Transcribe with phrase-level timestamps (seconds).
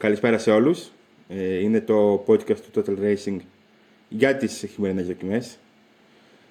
[0.00, 0.90] Καλησπέρα σε όλους.
[1.28, 3.36] Ε, είναι το podcast του Total Racing
[4.08, 5.58] για τις χειμερινές δοκιμές,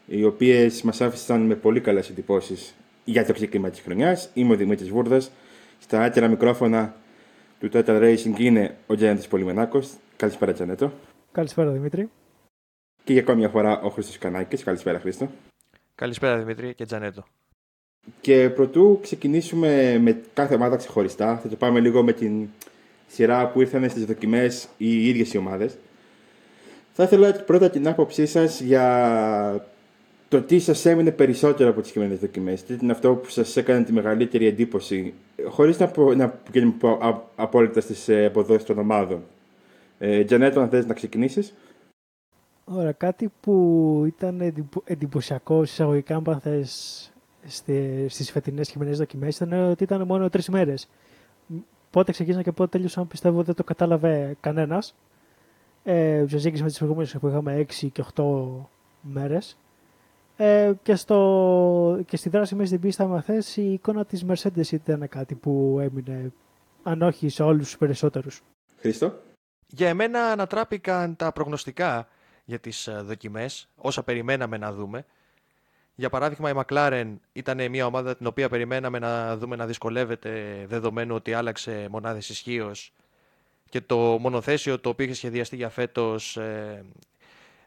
[0.08, 2.76] οι οποίες μας άφησαν με πολύ καλές εντυπώσεις
[3.06, 4.30] για το ξεκίνημα της χρονιάς.
[4.34, 5.32] Είμαι ο Δημήτρης Βούρδας.
[5.80, 6.96] Στα άτερα μικρόφωνα
[7.60, 9.90] του Total Racing είναι ο Τζένετος Πολυμενάκος.
[10.16, 10.92] Καλησπέρα Τζένετο.
[11.32, 12.10] Καλησπέρα Δημήτρη.
[13.04, 14.64] Και για ακόμη μια φορά ο Χρήστος Κανάκης.
[14.64, 15.32] Καλησπέρα Χρήστο.
[15.96, 17.26] Καλησπέρα Δημήτρη και Τζανέτο.
[18.22, 22.48] Και πρωτού ξεκινήσουμε με κάθε ομάδα ξεχωριστά, θα το πάμε λίγο με την
[23.10, 25.78] σειρά που ήρθαν στις δοκιμές οι ίδιες οι ομάδες.
[26.94, 29.66] Θα ήθελα πρώτα την άποψή σας για
[30.28, 32.64] το τι σας έμεινε περισσότερο από τις χειμερινές δοκιμές.
[32.64, 35.14] Τι είναι αυτό που σας έκανε τη μεγαλύτερη εντύπωση,
[35.48, 36.30] χωρίς να, πω, να
[36.80, 36.98] πω
[37.36, 39.24] απόλυτα στις ε, αποδόσεις των ομάδων.
[40.00, 41.54] Ε, Τζανέτο, αν θες να ξεκινήσεις.
[42.64, 44.54] Ωραία, κάτι που ήταν
[44.84, 47.12] εντυπωσιακό εισαγωγικά αν θες
[48.08, 50.88] στις φετινές χειμερινές δοκιμές ήταν ότι ήταν μόνο τρεις μέρες.
[51.92, 54.96] Πότε ξεκίνησαν και πότε τέλειωσαν πιστεύω δεν το κατάλαβε κανένας.
[55.84, 58.24] Ε, σε με τις προηγούμενες που είχαμε 6 και 8
[59.02, 59.58] μέρες.
[60.38, 64.72] Ε, και, στο, και στη δράση μέσα στην πίστα με θες, η εικόνα της Mercedes
[64.72, 66.32] ήταν κάτι που έμεινε
[66.84, 68.42] αν όχι σε όλους τους περισσότερους.
[68.78, 69.14] Χρήστο;
[69.68, 72.08] Για εμένα ανατράπηκαν τα προγνωστικά
[72.46, 75.06] για τις ε, δοκιμές, όσα περιμέναμε να δούμε.
[76.00, 81.16] Για παράδειγμα, η McLaren ήταν μια ομάδα την οποία περιμέναμε να δούμε να δυσκολεύεται δεδομένου
[81.16, 82.94] ότι άλλαξε μονάδες ισχύως
[83.70, 86.86] και το μονοθέσιο το οποίο είχε σχεδιαστεί για φέτος ε,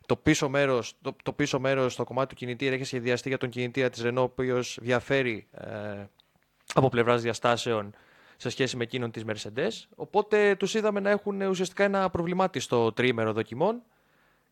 [0.06, 3.48] το πίσω μέρος, το, το πίσω μέρος στο κομμάτι του κινητήρα είχε σχεδιαστεί για τον
[3.48, 6.05] κινητήρα της Renault ο οποίος διαφέρει ε,
[6.75, 7.94] από πλευράς διαστάσεων
[8.36, 9.70] σε σχέση με εκείνον της Mercedes.
[9.94, 13.83] Οπότε τους είδαμε να έχουν ουσιαστικά ένα προβλημάτιστο τρίμερο δοκιμών.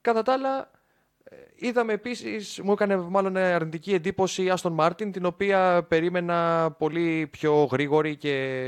[0.00, 0.79] Κατά τα άλλα, ε,
[1.54, 7.64] είδαμε επίσης, μου έκανε μάλλον αρνητική εντύπωση η Aston Martin, την οποία περίμενα πολύ πιο
[7.64, 8.64] γρήγορη και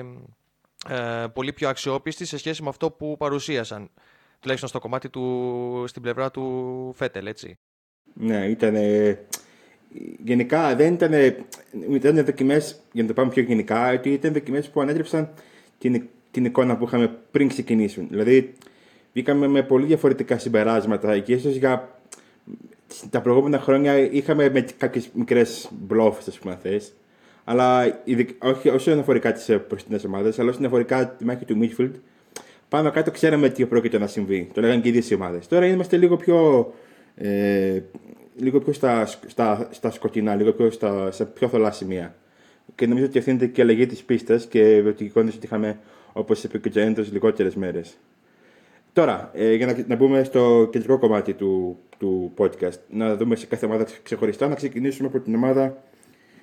[0.89, 3.91] ε, πολύ πιο αξιόπιστη σε σχέση με αυτό που παρουσίασαν.
[4.41, 7.59] Τουλάχιστον στο κομμάτι του, στην πλευρά του Φέτελ, έτσι.
[8.15, 8.77] Ναι, ήταν.
[10.25, 11.13] Γενικά δεν ήταν.
[11.91, 15.31] Ήταν δοκιμές, για να το πάμε πιο γενικά, ότι ήταν δοκιμές που ανέτρεψαν
[15.79, 18.07] την, την εικόνα που είχαμε πριν ξεκινήσουν.
[18.11, 18.55] Δηλαδή,
[19.13, 22.02] βγήκαμε με πολύ διαφορετικά συμπεράσματα και ίσω για
[23.11, 26.93] τα προηγούμενα χρόνια είχαμε με κάποιες μικρές μπλόφες, ας πούμε, θες.
[27.45, 28.01] Αλλά
[28.39, 31.93] όχι όσον αφορικά τις προστινέ ομάδες, αλλά όσον αφορικά τη μάχη του Midfield,
[32.69, 34.51] πάνω κάτω ξέραμε τι πρόκειται να συμβεί.
[34.55, 35.47] Το λέγανε και οι ίδιες ομάδες.
[35.47, 36.73] Τώρα είμαστε λίγο πιο.
[37.15, 37.81] Ε,
[38.37, 42.15] λίγο πιο στα, στα, στα σκοτεινά, λίγο πιο στα, σε πιο θολά σημεία.
[42.75, 45.79] Και νομίζω ότι ευθύνεται και η αλλαγή της πίστας και ότι η ότι είχαμε,
[46.13, 47.97] όπως είπε και ο Τζέντο, λιγότερες μέρες.
[48.93, 53.47] Τώρα, ε, για να, να μπούμε στο κεντρικό κομμάτι του, του podcast, να δούμε σε
[53.47, 55.83] κάθε ομάδα ξεχωριστά, να ξεκινήσουμε από την ομάδα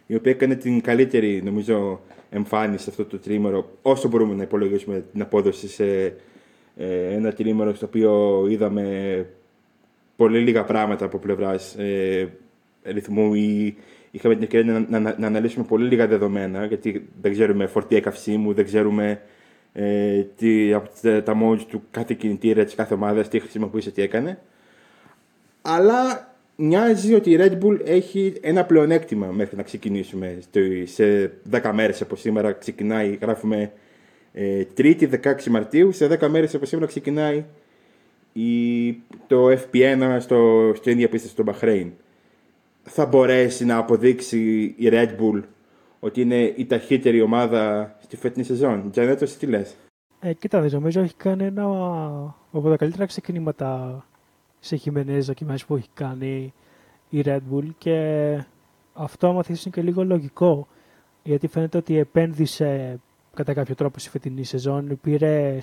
[0.06, 5.04] η οποία έκανε την καλύτερη, νομίζω, εμφάνιση σε αυτό το τρίμερο, όσο μπορούμε να υπολογίσουμε
[5.12, 6.06] την απόδοση σε
[6.78, 9.26] ε, ένα τρίμερο στο οποίο είδαμε
[10.16, 12.28] πολύ λίγα πράγματα από πλευράς ε,
[12.84, 13.78] ρυθμού ή
[14.12, 18.54] είχαμε την ευκαιρία να, να, να, αναλύσουμε πολύ λίγα δεδομένα, γιατί δεν ξέρουμε φορτία καυσίμου,
[18.54, 19.22] δεν ξέρουμε
[19.74, 24.40] ε, τις, τα, τα modes του κάθε κινητήρα της κάθε ομάδας, τι χρησιμοποίησε, τι έκανε.
[25.62, 30.40] Αλλά μοιάζει ότι η Red Bull έχει ένα πλεονέκτημα μέχρι να ξεκινήσουμε.
[30.84, 33.72] Σε 10 μέρες από σήμερα ξεκινάει, γράφουμε
[34.34, 37.44] ε, 3η 16 Μαρτίου, σε 10 μέρες από σήμερα ξεκινάει
[38.34, 38.92] η,
[39.28, 41.88] το FP1 στο, στο ίδια πίστα στο Bahrain.
[42.84, 45.42] Θα μπορέσει να αποδείξει η Red Bull
[46.00, 48.92] ότι είναι η ταχύτερη ομάδα στη φετινή σεζόν.
[48.92, 49.76] Τζανέτο, τι λες;
[50.20, 51.64] Ε, κοίτα, νομίζω έχει κάνει ένα
[52.52, 54.04] από τα καλύτερα ξεκινήματα
[54.60, 56.54] σε χειμενές δοκιμές που έχει κάνει
[57.10, 57.98] η Red Bull και
[58.94, 60.68] αυτό άμα είναι και λίγο λογικό
[61.24, 63.00] γιατί φαίνεται ότι επένδυσε
[63.34, 65.60] κατά κάποιο τρόπο στη φετινή σεζόν πήρε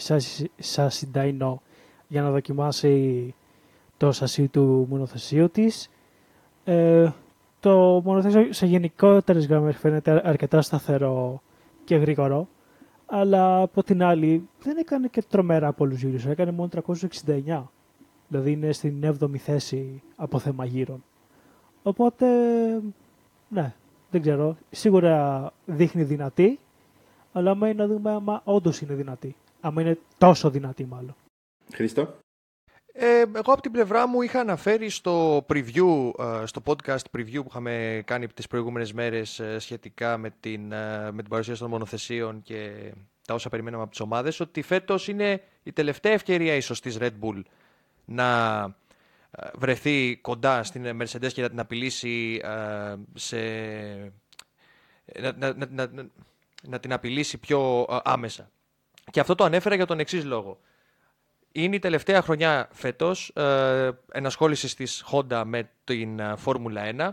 [0.58, 1.62] σάσι Ντάινο
[2.08, 3.34] για να δοκιμάσει
[3.96, 5.90] το σασί του μονοθεσίου της
[6.64, 7.08] ε,
[7.60, 11.42] το μονοθέσιο σε γενικότερες γραμμές φαίνεται αρκετά σταθερό
[11.84, 12.48] και γρήγορο.
[13.06, 16.26] Αλλά από την άλλη δεν έκανε και τρομερά πολλούς γύρους.
[16.26, 16.68] Έκανε μόνο
[17.26, 17.62] 369.
[18.28, 21.04] Δηλαδή είναι στην 7η θέση από θέμα γύρων.
[21.82, 22.26] Οπότε,
[23.48, 23.74] ναι,
[24.10, 24.56] δεν ξέρω.
[24.70, 26.58] Σίγουρα δείχνει δυνατή,
[27.32, 29.36] αλλά άμα είναι να δούμε άμα όντως είναι δυνατή.
[29.60, 31.14] Άμα είναι τόσο δυνατή μάλλον.
[31.72, 32.14] Χριστό.
[32.98, 37.46] Ε, εγώ από την πλευρά μου είχα αναφέρει στο preview, ε, στο podcast preview που
[37.48, 42.42] είχαμε κάνει τις προηγούμενες μέρες ε, σχετικά με την, ε, με την παρουσίαση των μονοθεσίων
[42.42, 42.92] και
[43.26, 47.12] τα όσα περιμέναμε από τις ομάδες, ότι φέτος είναι η τελευταία ευκαιρία ίσως της Red
[47.20, 47.42] Bull
[48.04, 48.76] να
[49.54, 52.40] βρεθεί κοντά στην Mercedes και να την απειλήσει
[53.14, 53.38] σε...
[55.20, 55.90] Να, να, να,
[56.62, 58.50] να την απειλήσει πιο άμεσα.
[59.10, 60.60] Και αυτό το ανέφερα για τον εξής λόγο.
[61.58, 67.08] Είναι η τελευταία χρονιά φέτος ε, ενασχόλησης της Honda με την ε, Φόρμουλα 1.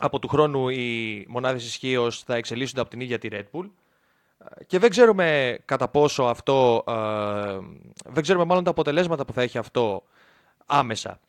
[0.00, 3.70] Από του χρόνου οι μονάδες ισχύως θα εξελίσσονται από την ίδια τη Red Bull.
[4.38, 6.92] Ε, και δεν ξέρουμε κατά πόσο αυτό, ε,
[8.04, 10.02] δεν ξέρουμε μάλλον τα αποτελέσματα που θα έχει αυτό
[10.66, 11.20] άμεσα.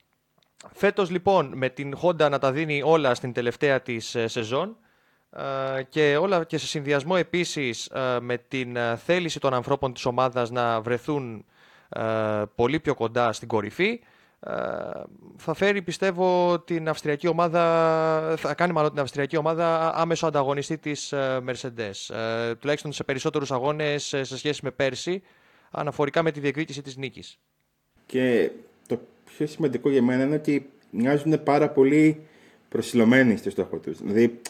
[0.74, 4.78] Φέτος λοιπόν με την Honda να τα δίνει όλα στην τελευταία της ε, σεζόν
[5.30, 10.50] ε, και όλα και σε συνδυασμό επίσης ε, με την θέληση των ανθρώπων της ομάδας
[10.52, 11.46] να βρεθούν
[12.56, 14.00] πολύ πιο κοντά στην κορυφή
[15.38, 17.64] θα φέρει πιστεύω την αυστριακή ομάδα
[18.38, 22.16] θα κάνει μάλλον την αυστριακή ομάδα άμεσο ανταγωνιστή της Mercedes
[22.60, 25.22] τουλάχιστον σε περισσότερους αγώνες σε σχέση με πέρσι
[25.76, 27.40] αναφορικά με τη διεκδίκηση της νίκης.
[28.06, 28.52] Και
[28.88, 32.22] το πιο σημαντικό για μένα είναι ότι μοιάζουν πάρα πολύ
[32.70, 34.02] προσιλωμένοι στο στόχο τους.
[34.02, 34.42] Δηλαδή,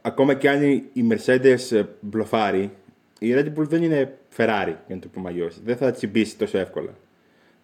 [0.00, 0.62] ακόμα και αν
[0.92, 2.70] η Mercedes ε, μπλοφάρει,
[3.18, 5.60] η Red Bull δεν είναι Ferrari, για να το πούμε αλλιώς.
[5.64, 6.94] Δεν θα τσιμπήσει τόσο εύκολα.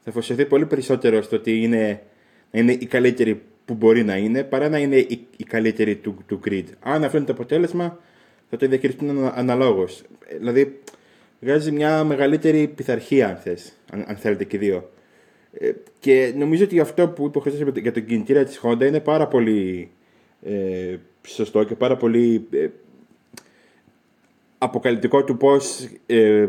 [0.05, 2.03] Θα φωσιωθεί πολύ περισσότερο στο ότι είναι,
[2.51, 6.41] είναι η καλύτερη που μπορεί να είναι, παρά να είναι η, η καλύτερη του, του
[6.45, 6.65] grid.
[6.81, 7.99] Αν αυτό είναι το αποτέλεσμα,
[8.51, 10.03] θα το διαχειριστούν αναλόγως.
[10.39, 10.81] Δηλαδή,
[11.41, 14.91] βγάζει μια μεγαλύτερη πειθαρχία, αν, θες, αν, αν θέλετε και δύο.
[15.53, 19.29] Ε, και νομίζω ότι αυτό που είπε ο για τον κινητήρα της Honda είναι πάρα
[19.29, 19.91] πολύ
[20.43, 22.69] ε, σωστό και πάρα πολύ ε,
[24.59, 26.47] αποκαλυπτικό του πώς, ε,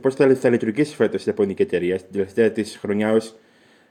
[0.00, 1.98] πώς θα, θα λειτουργήσει φέτος η Ιαπωνική εταιρεία.
[1.98, 3.34] Στην τελευταία της χρονιά ως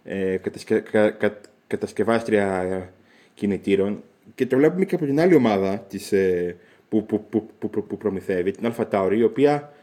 [0.03, 2.93] ε, κατασκε, κα, κα, κατασκευάστρια
[3.33, 4.03] κινητήρων.
[4.35, 6.55] Και το βλέπουμε και από την άλλη ομάδα της, ε,
[6.89, 9.73] που, που, που, που, που προμηθεύει, την Alpha Tauri, η οποία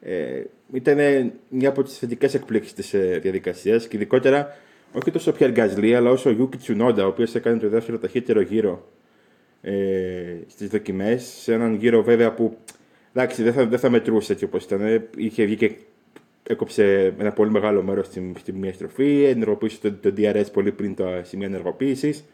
[0.00, 0.98] ε, ήταν
[1.48, 4.56] μια από τις θετικές εκπλήξεις της ε, διαδικασίας και ειδικότερα
[4.92, 8.40] όχι τόσο πια Γκαζλή, αλλά όσο ο Γιούκη Τσουνόντα, ο οποίος έκανε το δεύτερο ταχύτερο
[8.40, 8.88] γύρο
[9.64, 11.24] ε, στις δοκιμές.
[11.24, 12.56] Σε έναν γύρο βέβαια που
[13.12, 15.08] εντάξει, δεν θα, δεν θα μετρούσε έτσι όπως ήταν.
[15.16, 15.74] Είχε βγει και
[16.42, 20.94] έκοψε ένα πολύ μεγάλο μέρος στη, στη μία στροφή, ενεργοποίησε το, το DRS πολύ πριν
[20.94, 22.24] το σημείο ενεργοποίησης.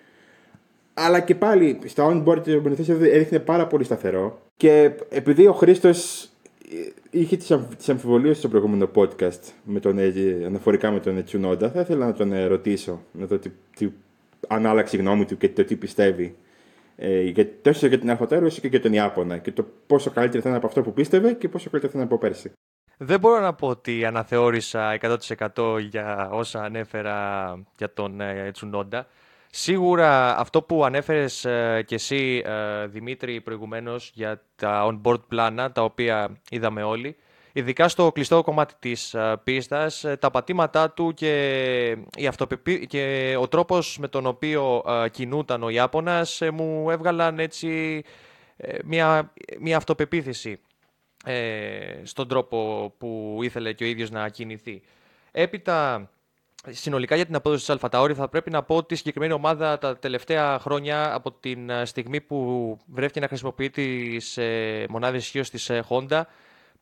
[0.95, 4.43] Αλλά και πάλι στα on-board το έδειχνε πάρα πολύ σταθερό.
[4.57, 6.29] Και επειδή ο Χρήστος
[7.11, 9.99] είχε τις, αμφ, τις αμφιβολίες στο προηγούμενο podcast με τον,
[10.47, 11.71] αναφορικά με τον Τσουνόντα.
[11.71, 13.89] Θα ήθελα να τον ε, ρωτήσω, να δω τι, τι,
[14.49, 16.37] αν άλλαξε η γνώμη του και το τι πιστεύει.
[17.03, 19.39] Ε, για, τόσο για την Αλφατέρο όσο και για τον Ιάπωνα.
[19.39, 22.07] Και το πόσο καλύτερα θα είναι από αυτό που πίστευε και πόσο καλύτερα θα είναι
[22.07, 22.53] από πέρσι.
[22.97, 24.99] Δεν μπορώ να πω ότι αναθεώρησα
[25.55, 29.07] 100% για όσα ανέφερα για τον ε, Τσουνόντα.
[29.51, 35.83] Σίγουρα αυτό που ανέφερες ε, και εσύ ε, Δημήτρη προηγουμένως για τα on-board πλάνα τα
[35.83, 37.17] οποία είδαμε όλοι
[37.53, 42.87] ειδικά στο κλειστό κομμάτι της ε, πίστας τα πατήματά του και, η αυτοπεπί...
[42.87, 48.03] και ο τρόπος με τον οποίο κινούταν ο Ιάπωνας μου έβγαλαν έτσι
[48.85, 50.61] μια, μια αυτοπεποίθηση
[52.03, 54.83] στον τρόπο που ήθελε και ο ίδιος να κινηθεί.
[55.33, 56.11] Έπειτα
[56.69, 59.97] συνολικά για την απόδοση της Αλφαταόρη θα πρέπει να πω ότι η συγκεκριμένη ομάδα τα
[59.97, 65.71] τελευταία χρόνια από την ε, στιγμή που βρέθηκε να χρησιμοποιεί τις ε, μονάδες ισχύω της
[65.71, 66.23] ε, Honda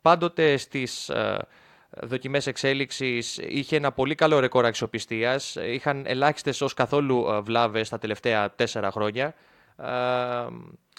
[0.03, 1.11] πάντοτε στις
[1.91, 5.57] δοκιμές εξέλιξης είχε ένα πολύ καλό ρεκόρ αξιοπιστίας.
[5.57, 9.35] Είχαν ελάχιστες ως καθόλου βλάβες τα τελευταία τέσσερα χρόνια.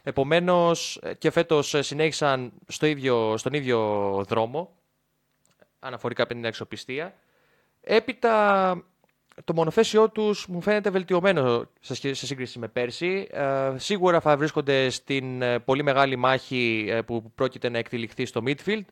[0.03, 3.79] Επομένως και φέτος συνέχισαν στο ίδιο, στον ίδιο
[4.27, 4.73] δρόμο
[5.79, 7.13] αναφορικά με την αξιοπιστία.
[7.81, 8.83] Έπειτα
[9.43, 13.27] το μονοθέσιό τους μου φαίνεται βελτιωμένο σε σύγκριση με πέρσι.
[13.31, 18.43] Ε, σίγουρα θα βρίσκονται στην ε, πολύ μεγάλη μάχη ε, που πρόκειται να εκτεληχθεί στο
[18.45, 18.85] midfield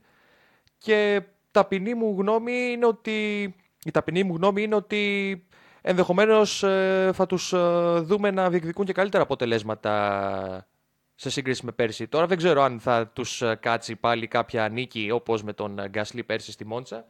[0.78, 3.44] και ταπεινή μου γνώμη είναι ότι,
[3.84, 5.46] η ταπεινή μου γνώμη είναι ότι
[5.82, 6.60] ενδεχομένως
[7.14, 7.54] θα τους
[8.02, 10.68] δούμε να διεκδικούν και καλύτερα αποτελέσματα
[11.16, 12.08] σε σύγκριση με πέρσι.
[12.08, 16.52] Τώρα δεν ξέρω αν θα τους κάτσει πάλι κάποια νίκη όπως με τον Γκάσλι πέρσι
[16.52, 17.06] στη Μόντσα.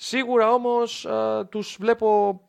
[0.00, 2.40] Σίγουρα όμως α, τους βλέπω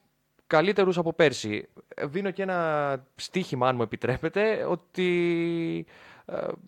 [0.50, 1.68] καλύτερους από πέρσι.
[2.04, 5.86] Δίνω και ένα στίχημα, αν μου επιτρέπετε, ότι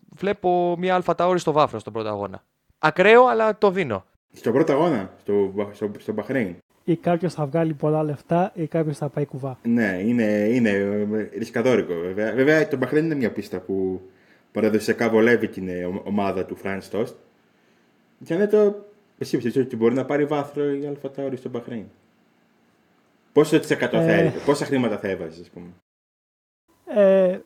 [0.08, 2.44] βλέπω μια αλφα τάωρη στο βάφρο στον πρώτο αγώνα.
[2.78, 4.04] Ακραίο, αλλά το δίνω.
[4.32, 6.54] Στον πρώτο αγώνα, στο, στο, στο Μπαχρέιν.
[6.84, 9.58] Ή κάποιος θα βγάλει πολλά λεφτά ή κάποιος θα πάει κουβά.
[9.62, 11.08] Ναι, είναι, είναι
[11.38, 12.32] ρισκαδόρικο βέβαια.
[12.32, 14.00] Βέβαια το Μπαχρέιν είναι μια πίστα που
[14.52, 15.68] παραδοσιακά βολεύει την
[16.04, 17.14] ομάδα του Φραν Στόστ.
[18.24, 18.86] Και είναι το
[19.18, 21.84] εσύ πιστεύεις ότι μπορεί να πάρει βάθρο η Αλφατάουρη στο Μπαχρέιν;
[23.32, 24.32] Πόσο τη εκατοθέρει, ε...
[24.46, 25.66] πόσα χρήματα θα έβαζες, ας πούμε;
[26.84, 27.38] Ε,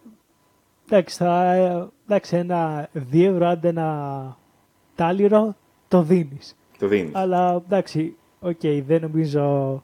[0.91, 1.53] εντάξει, θα,
[2.05, 4.37] εντάξει, ένα δύο ευρώ, άντε ένα
[4.95, 5.57] τάλιρο,
[5.89, 6.57] το δίνεις.
[6.79, 7.15] Το δίνεις.
[7.15, 9.83] Αλλά εντάξει, OK, okay, δεν νομίζω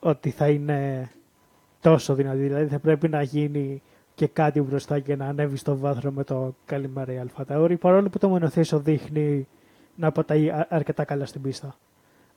[0.00, 1.10] ότι θα είναι
[1.80, 2.38] τόσο δυνατή.
[2.38, 3.82] Δηλαδή θα πρέπει να γίνει
[4.14, 7.76] και κάτι μπροστά και να ανέβεις στο βάθρο με το καλημέρα η AlphaTauri.
[7.76, 9.46] Παρόλο που το μονοθέσιο δείχνει
[9.94, 11.74] να πατάει αρκετά καλά στην πίστα.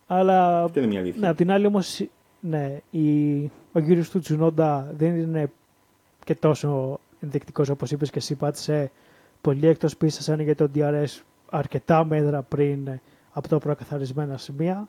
[0.07, 1.19] Αλλά, Αυτό είναι μια αλήθεια.
[1.21, 2.05] ναι, απ' την άλλη όμως,
[2.41, 5.51] ναι, η, ο γύρος του Τσουνόντα δεν είναι
[6.23, 8.91] και τόσο ενδεικτικός όπως είπες και εσύ πάτησε
[9.41, 12.99] πολύ εκτός πίστας άνοιγε το DRS αρκετά μέτρα πριν
[13.31, 14.87] από το προκαθαρισμένα σημεία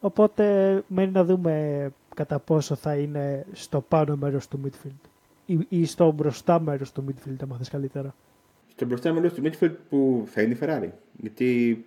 [0.00, 5.08] οπότε μένει να δούμε κατά πόσο θα είναι στο πάνω μέρος του midfield
[5.46, 8.14] ή, ή στο μπροστά μέρος του midfield αν θες καλύτερα.
[8.66, 10.88] Στο μπροστά μέρος του midfield που θα είναι η Ferrari.
[11.20, 11.84] Γιατί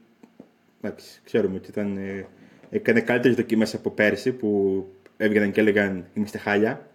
[0.81, 2.27] εντάξει, ξέρουμε ότι ήταν, ε,
[2.69, 4.85] έκανε καλύτερες δοκιμές από πέρσι που
[5.19, 6.87] έβγαιναν και έλεγαν Είμαστε χάλια.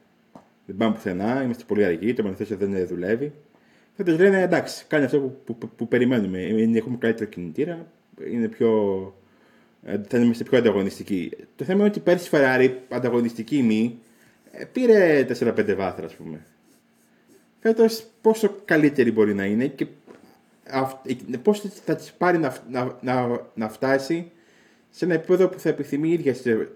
[0.67, 3.33] Δεν πάμε πουθενά, είμαστε πολύ αργοί, το μονοθέσιο δεν δουλεύει.
[3.97, 6.41] Φέτο λένε εντάξει, κάνει αυτό που, που, που περιμένουμε.
[6.41, 7.87] Είναι- Έχουμε καλύτερο κινητήρα,
[8.31, 8.71] είναι πιο,
[9.83, 11.31] ε, θα είμαστε πιο ανταγωνιστικοί.
[11.57, 13.99] Το θέμα είναι ότι πέρσι η Ferrari, ανταγωνιστική ή μη,
[14.51, 16.41] ε, πήρε 4-5 βάθρα, ας πούμε.
[17.61, 19.87] Φέτος πόσο καλύτερη μπορεί να είναι και
[21.43, 24.31] πώς θα της πάρει να, να, να, να φτάσει
[24.91, 26.69] σε ένα επίπεδο που θα επιθυμεί η ίδια σε,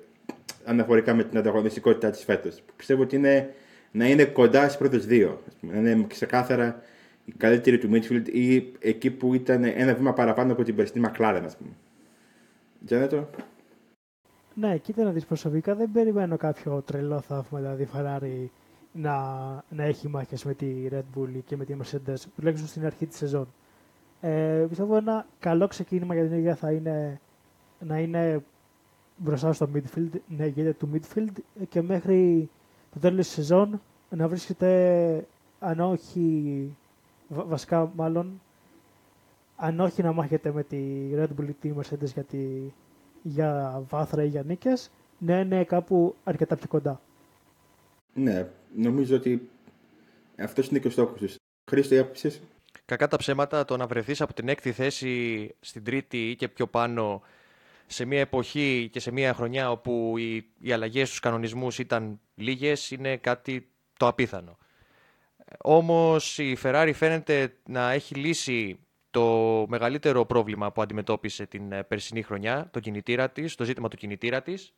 [0.69, 2.63] αναφορικά με την ανταγωνιστικότητά της φέτος.
[2.77, 3.55] Πιστεύω ότι είναι
[3.93, 5.41] να είναι κοντά στις πρώτες δύο.
[5.49, 6.83] ας πούμε, Να είναι ξεκάθαρα
[7.25, 11.43] η καλύτερη του midfield ή εκεί που ήταν ένα βήμα παραπάνω από την περσινή McLaren,
[11.45, 11.71] ας πούμε.
[12.85, 13.29] Τζένετο;
[14.55, 18.47] Ναι, κοίτα να δεις προσωπικά δεν περιμένω κάποιο τρελό θαύμα, δηλαδή η Ferrari
[18.93, 19.15] να,
[19.69, 23.17] να έχει μάχες με τη Red Bull και με τη Mercedes, τουλάχιστον στην αρχή της
[23.17, 23.49] σεζόν.
[24.21, 27.21] Ε, πιστεύω ένα καλό ξεκίνημα για την ίδια θα είναι
[27.79, 28.43] να είναι
[29.19, 31.33] μπροστά στο midfield, να ηγείται του midfield
[31.69, 32.49] και μέχρι
[32.93, 35.27] το τέλος της σεζόν να βρίσκεται,
[35.59, 36.77] αν όχι,
[37.29, 38.41] βα- βασικά μάλλον,
[39.57, 42.39] αν όχι να μάχεται με τη Red Bull ή τη Mercedes για, τη,
[43.23, 47.01] για βάθρα ή για νίκες, να είναι κάπου αρκετά πιο κοντά.
[48.15, 49.51] Ναι, νομίζω ότι
[50.39, 51.41] αυτός είναι και ο στόχος του.
[51.71, 52.41] Χρήστο, η άποψή σου.
[52.85, 56.67] Κακά τα ψέματα, το να βρεθείς από την έκτη θέση στην τρίτη ή και πιο
[56.67, 57.23] πάνω
[57.89, 62.91] σε μια εποχή και σε μια χρονιά όπου οι, οι αλλαγές στους κανονισμούς ήταν λίγες
[62.91, 63.69] είναι κάτι
[63.99, 64.59] το απίθανο.
[65.59, 68.79] Όμως η Ferrari φαίνεται να έχει λύσει
[69.11, 73.97] το μεγαλύτερο πρόβλημα που αντιμετώπισε την ε, περσινή χρονιά, το κινητήρα της, το ζήτημα του
[73.97, 74.73] κινητήρα της.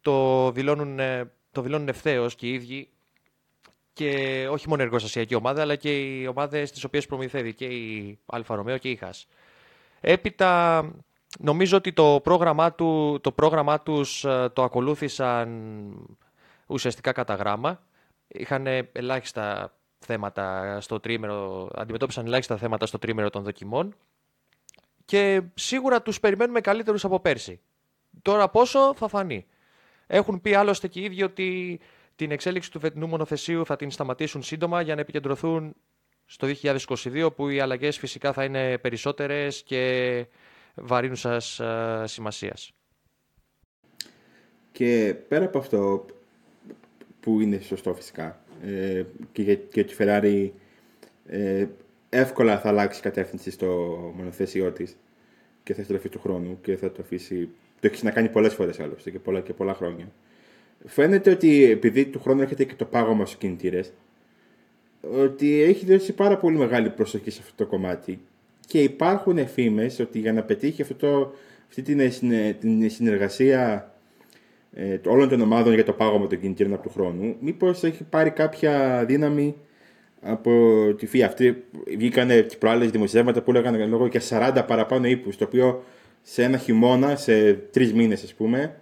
[0.00, 2.88] Το δηλώνουν, ε, το δηλώνουν ευθέως και οι ίδιοι
[3.92, 8.18] και όχι μόνο η εργοστασιακή ομάδα, αλλά και οι ομάδες τις οποίες προμηθεύει και η
[8.26, 9.28] Alfa Romeo και η Haas.
[10.00, 10.82] Έπειτα,
[11.38, 15.48] νομίζω ότι το πρόγραμμά, του, το πρόγραμμά τους ε, το ακολούθησαν
[16.66, 17.82] ουσιαστικά κατά γράμμα.
[18.28, 23.94] Είχαν ελάχιστα θέματα στο τρίμερο, αντιμετώπισαν ελάχιστα θέματα στο τρίμερο των δοκιμών
[25.04, 27.60] και σίγουρα τους περιμένουμε καλύτερους από πέρσι.
[28.22, 29.46] Τώρα πόσο θα φανεί.
[30.06, 31.80] Έχουν πει άλλωστε και οι ίδιοι ότι
[32.16, 35.74] την εξέλιξη του φετινού μονοθεσίου θα την σταματήσουν σύντομα για να επικεντρωθούν
[36.24, 40.26] στο 2022 που οι αλλαγές φυσικά θα είναι περισσότερες και
[40.74, 42.72] βαρύνουσας ε, σημασίας.
[44.72, 46.06] Και πέρα από αυτό
[47.20, 50.50] που είναι σωστό φυσικά ε, και για, και ότι η Ferrari
[51.26, 51.66] ε,
[52.08, 53.66] εύκολα θα αλλάξει κατεύθυνση στο
[54.16, 54.96] μονοθέσιό της
[55.62, 57.48] και θα στραφεί του χρόνου και θα το αφήσει.
[57.80, 60.12] Το έχει να κάνει πολλές φορές άλλωστε και πολλά, και πολλά χρόνια.
[60.86, 63.92] Φαίνεται ότι επειδή του χρόνου έρχεται και το πάγωμα στους κινητήρες,
[65.00, 68.20] ότι έχει δώσει πάρα πολύ μεγάλη προσοχή σε αυτό το κομμάτι.
[68.72, 71.34] Και υπάρχουν φήμε ότι για να πετύχει αυτό το,
[71.68, 73.92] αυτή την, συνε- την συνεργασία
[74.72, 78.30] ε, όλων των ομάδων για το πάγωμα των κινητήρων από του χρόνου, μήπως έχει πάρει
[78.30, 79.54] κάποια δύναμη
[80.20, 80.50] από
[80.98, 81.20] τη FIA.
[81.20, 81.64] Αυτοί
[81.96, 85.84] βγήκαν τι προάλλες δημοσιεύματα που έλεγαν λόγω και 40 παραπάνω ύπους, το οποίο
[86.22, 88.80] σε ένα χειμώνα, σε τρεις μήνες ας πούμε,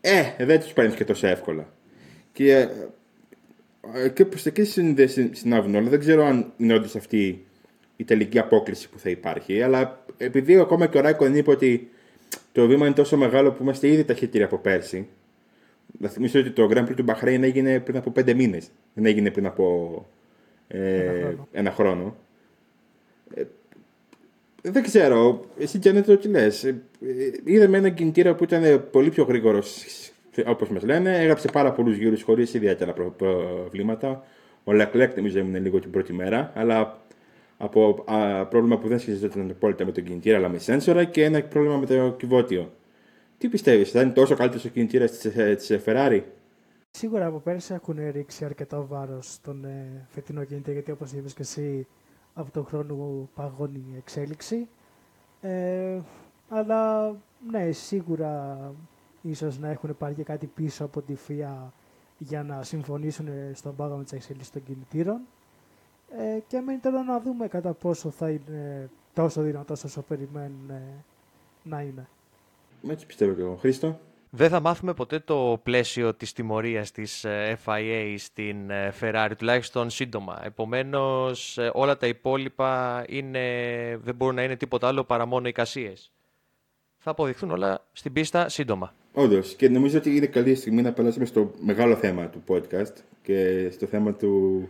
[0.00, 1.72] ε, δεν τους παίρνεις και τόσο εύκολα.
[2.32, 2.68] Και,
[3.94, 5.88] ε, και προς τα εκεί συνδε- συν- συνάδουν όλα.
[5.88, 7.46] Δεν ξέρω αν είναι όντως αυτή
[7.96, 9.62] η τελική απόκληση που θα υπάρχει.
[9.62, 11.88] Αλλά επειδή ακόμα και ο Ράικον είπε ότι
[12.52, 15.08] το βήμα είναι τόσο μεγάλο που είμαστε ήδη ταχύτεροι από πέρσι.
[15.98, 18.70] Να θυμίσω ότι το Grand Prix του Μπαχρέιν έγινε πριν από πέντε μήνες.
[18.94, 20.06] Δεν έγινε πριν από
[20.68, 21.48] ε, Ένα χρόνο.
[21.52, 22.16] ένα χρόνο.
[23.34, 23.42] Ε,
[24.62, 25.44] δεν ξέρω.
[25.58, 26.74] Εσύ και το τι λες;
[27.44, 29.62] Είδαμε έναν κινητήρα που ήταν πολύ πιο γρήγορο,
[30.46, 31.18] όπως μας λένε.
[31.18, 34.24] Έγραψε πάρα πολλούς γύρου χωρίς ιδιαίτερα προ- προβλήματα.
[34.64, 37.03] Ο Λεκλέκ νομίζω έμεινε λίγο την πρώτη μέρα, αλλά
[37.56, 41.42] από α, πρόβλημα που δεν σχετιζόταν απόλυτα με τον κινητήρα, αλλά με σένσορα και ένα
[41.42, 42.72] πρόβλημα με το κυβότιο.
[43.38, 46.22] Τι πιστεύεις, θα είναι τόσο καλύτερος ο κινητήρας της Ferrari;
[46.90, 51.42] Σίγουρα από πέρσι έχουν ρίξει αρκετό βάρος στον ε, φετινό κινητή, γιατί όπως είπες και
[51.42, 51.86] εσύ,
[52.34, 54.68] από τον χρόνο παγώνει η εξέλιξη.
[55.40, 55.98] Ε,
[56.48, 57.10] αλλά
[57.50, 58.58] ναι, σίγουρα
[59.22, 61.72] ίσως να έχουν πάρει και κάτι πίσω από τη ΦΙΑ
[62.18, 65.20] για να συμφωνήσουν στον πάγο με τις εξέλιξεις των κινητήρων.
[66.18, 71.04] Ε, και μένει τώρα να δούμε κατά πόσο θα είναι τόσο δυνατός όσο περιμένουν ε,
[71.62, 72.08] να είναι.
[72.88, 73.56] Έτσι πιστεύω και εγώ.
[73.56, 79.32] Χρήστο; Δεν θα μάθουμε ποτέ το πλαίσιο της τιμωρίας της ε, FIA στην ε, Ferrari,
[79.38, 80.40] τουλάχιστον σύντομα.
[80.44, 83.40] Επομένως, ε, όλα τα υπόλοιπα είναι,
[84.02, 86.12] δεν μπορούν να είναι τίποτα άλλο παρά μόνο εικασίες.
[86.98, 88.94] Θα αποδειχθούν όλα στην πίστα σύντομα.
[89.12, 92.92] Όντως, και νομίζω ότι είναι καλή στιγμή να περάσουμε στο μεγάλο θέμα του podcast
[93.22, 94.68] και στο θέμα του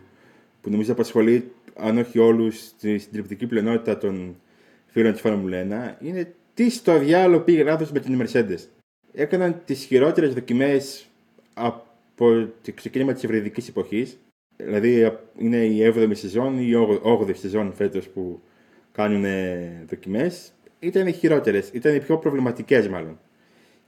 [0.64, 4.36] που νομίζω απασχολεί, αν όχι όλους, στην συντριπτική πλειονότητα των
[4.86, 8.58] φίλων της Φόρμουλα 1, είναι τι στο διάλογο πήγε λάθος με την Mercedes.
[9.12, 11.06] Έκαναν τις χειρότερες δοκιμές
[11.54, 11.84] από
[12.16, 14.18] το ξεκίνημα της ευρυδική εποχής.
[14.56, 18.40] Δηλαδή, είναι η 7η σεζόν ή η 8η σεζόν φέτος που
[18.92, 19.24] κάνουν
[19.88, 20.52] δοκιμές.
[20.78, 23.18] Ήταν οι χειρότερες, ήταν οι πιο προβληματικές μάλλον.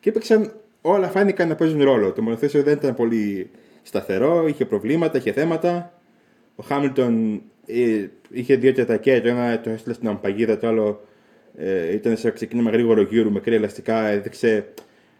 [0.00, 2.12] Και έπαιξαν, όλα φάνηκαν να παίζουν ρόλο.
[2.12, 3.50] Το μονοθέσιο δεν ήταν πολύ
[3.82, 5.95] σταθερό, είχε προβλήματα, είχε θέματα.
[6.56, 11.00] Ο Χάμιλτον ε, είχε δύο τετακέ, το ένα το έστειλε στην αμπαγίδα, το άλλο
[11.56, 14.72] ε, ήταν σε ξεκίνημα γρήγορο γύρου με κρύα ελαστικά, έδειξε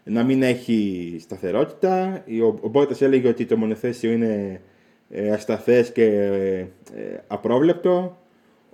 [0.03, 2.23] να μην έχει σταθερότητα.
[2.43, 4.61] Ο, ο Μπότας έλεγε ότι το μονοθέσιο είναι
[5.09, 6.05] ε, ασταθές και
[6.95, 8.17] ε, απρόβλεπτο.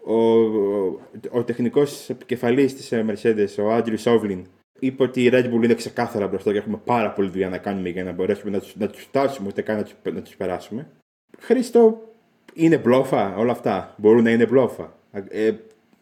[0.05, 0.99] Ο, ο,
[1.31, 4.45] ο τεχνικός επικεφαλής της Mercedes, ο Άντριου Σόβλιν,
[4.79, 7.89] είπε ότι η Red Bull είναι ξεκάθαρα μπροστά και έχουμε πάρα πολύ δουλειά να κάνουμε
[7.89, 10.87] για να μπορέσουμε να τους, να τους φτάσουμε, ούτε καν να τους, να τους περάσουμε.
[11.39, 12.12] Χρήστο,
[12.53, 15.53] είναι μπλόφα όλα αυτά; Μπορούν να είναι μπλόφα; Ε,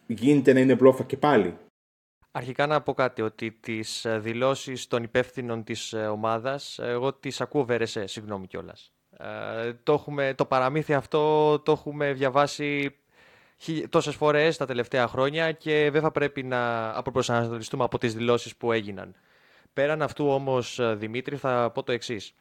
[0.06, 1.56] γίνεται να είναι μπλόφα και πάλι;
[2.34, 7.40] Αρχικά να πω κάτι, ότι τις ε, δηλώσεις των υπεύθυνων της ε, ομάδας, εγώ τις
[7.40, 8.92] ακούω βερεσέ, συγγνώμη κιόλας.
[9.18, 12.96] Ε, το, έχουμε, το παραμύθι αυτό το έχουμε διαβάσει
[13.88, 18.72] τόσες φορές τα τελευταία χρόνια και δεν θα πρέπει να αποπροσανατολιστούμε από τις δηλώσεις που
[18.72, 19.14] έγιναν.
[19.72, 22.34] Πέραν αυτού όμως, Δημήτρη, θα πω το εξής.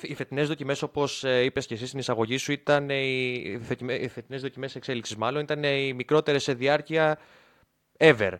[0.00, 3.32] Οι φετινές δοκιμές, όπως είπες και εσύ στην εισαγωγή σου, ήταν οι,
[4.00, 7.18] οι φετινές δοκιμές εξέλιξης, μάλλον ήταν οι μικρότερες σε διάρκεια
[7.98, 8.32] ever.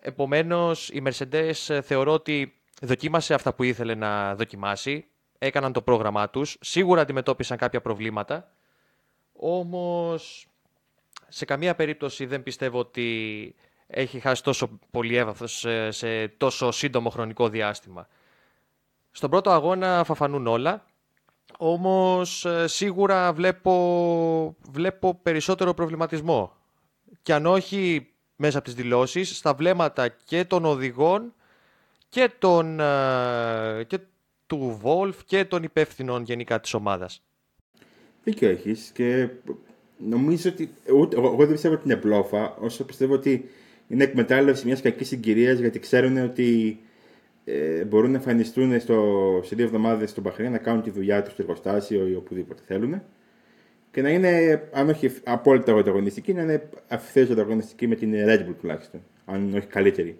[0.00, 5.06] Επομένως, η Mercedes θεωρώ ότι δοκίμασε αυτά που ήθελε να δοκιμάσει.
[5.38, 6.56] Έκαναν το πρόγραμμά τους.
[6.60, 8.52] Σίγουρα αντιμετώπισαν κάποια προβλήματα.
[9.32, 10.46] Όμως,
[11.28, 13.54] σε καμία περίπτωση δεν πιστεύω ότι
[13.86, 15.46] έχει χάσει τόσο πολύ έβαθο
[15.88, 18.08] σε τόσο σύντομο χρονικό διάστημα.
[19.16, 20.84] Στον πρώτο αγώνα θα φανούν όλα,
[21.58, 26.52] όμως ε, σίγουρα βλέπω, βλέπω περισσότερο προβληματισμό.
[27.22, 31.34] Και αν όχι μέσα από τις δηλώσεις, στα βλέμματα και των οδηγών
[32.08, 33.98] και, των, ε, και
[34.46, 37.22] του Wolf και των υπεύθυνων γενικά της ομάδας.
[38.24, 39.28] Δίκιο έχεις και
[39.96, 40.74] νομίζω ότι
[41.12, 43.48] εγώ δεν πιστεύω ότι είναι μπλόφα όσο πιστεύω ότι
[43.88, 46.80] είναι εκμετάλλευση μιας κακής συγκυρίας γιατί ξέρουν ότι
[47.48, 51.32] ε, μπορούν να εμφανιστούν στο, σε δύο εβδομάδες στο Μπαχρέιν να κάνουν τη δουλειά τους
[51.32, 53.02] στο εργοστάσιο ή οπουδήποτε θέλουν
[53.96, 58.54] και να είναι, αν όχι απόλυτα ανταγωνιστικοί, να είναι αυθαίρετα ανταγωνιστικοί με την Red Bull
[58.60, 60.18] τουλάχιστον, αν όχι καλύτερη.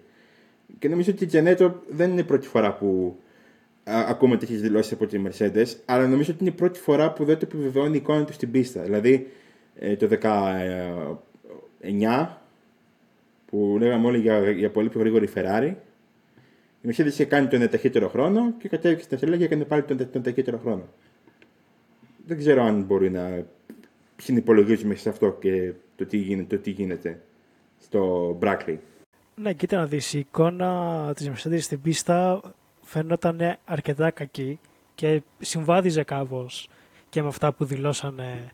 [0.79, 3.19] Και νομίζω ότι η Τζενέτο δεν είναι η πρώτη φορά που
[3.83, 7.25] α, ακούμε τέτοιες δηλώσεις από τη Mercedes, αλλά νομίζω ότι είναι η πρώτη φορά που
[7.25, 8.81] δεν το επιβεβαιώνει η εικόνα του στην πίστα.
[8.81, 9.27] Δηλαδή
[9.75, 10.07] ε, το
[11.81, 12.27] 19
[13.45, 15.73] που λέγαμε όλοι για, για πολύ πιο γρήγορη Ferrari
[16.81, 20.11] η Mercedes είχε κάνει τον ταχύτερο χρόνο και κατέβηκε στην Αυστραλία και έκανε πάλι τον,
[20.11, 20.83] τον ταχύτερο χρόνο.
[22.25, 23.45] Δεν ξέρω αν μπορεί να
[24.17, 27.21] συνυπολογίζουμε σε αυτό και το τι γίνεται, το τι γίνεται
[27.79, 28.77] στο Brackley.
[29.35, 32.41] Ναι, κοίτα να δεις, η εικόνα της Mercedes στην πίστα
[32.81, 34.59] φαίνονταν αρκετά κακή
[34.95, 36.69] και συμβάδιζε κάπως
[37.09, 38.51] και με αυτά που δηλώσανε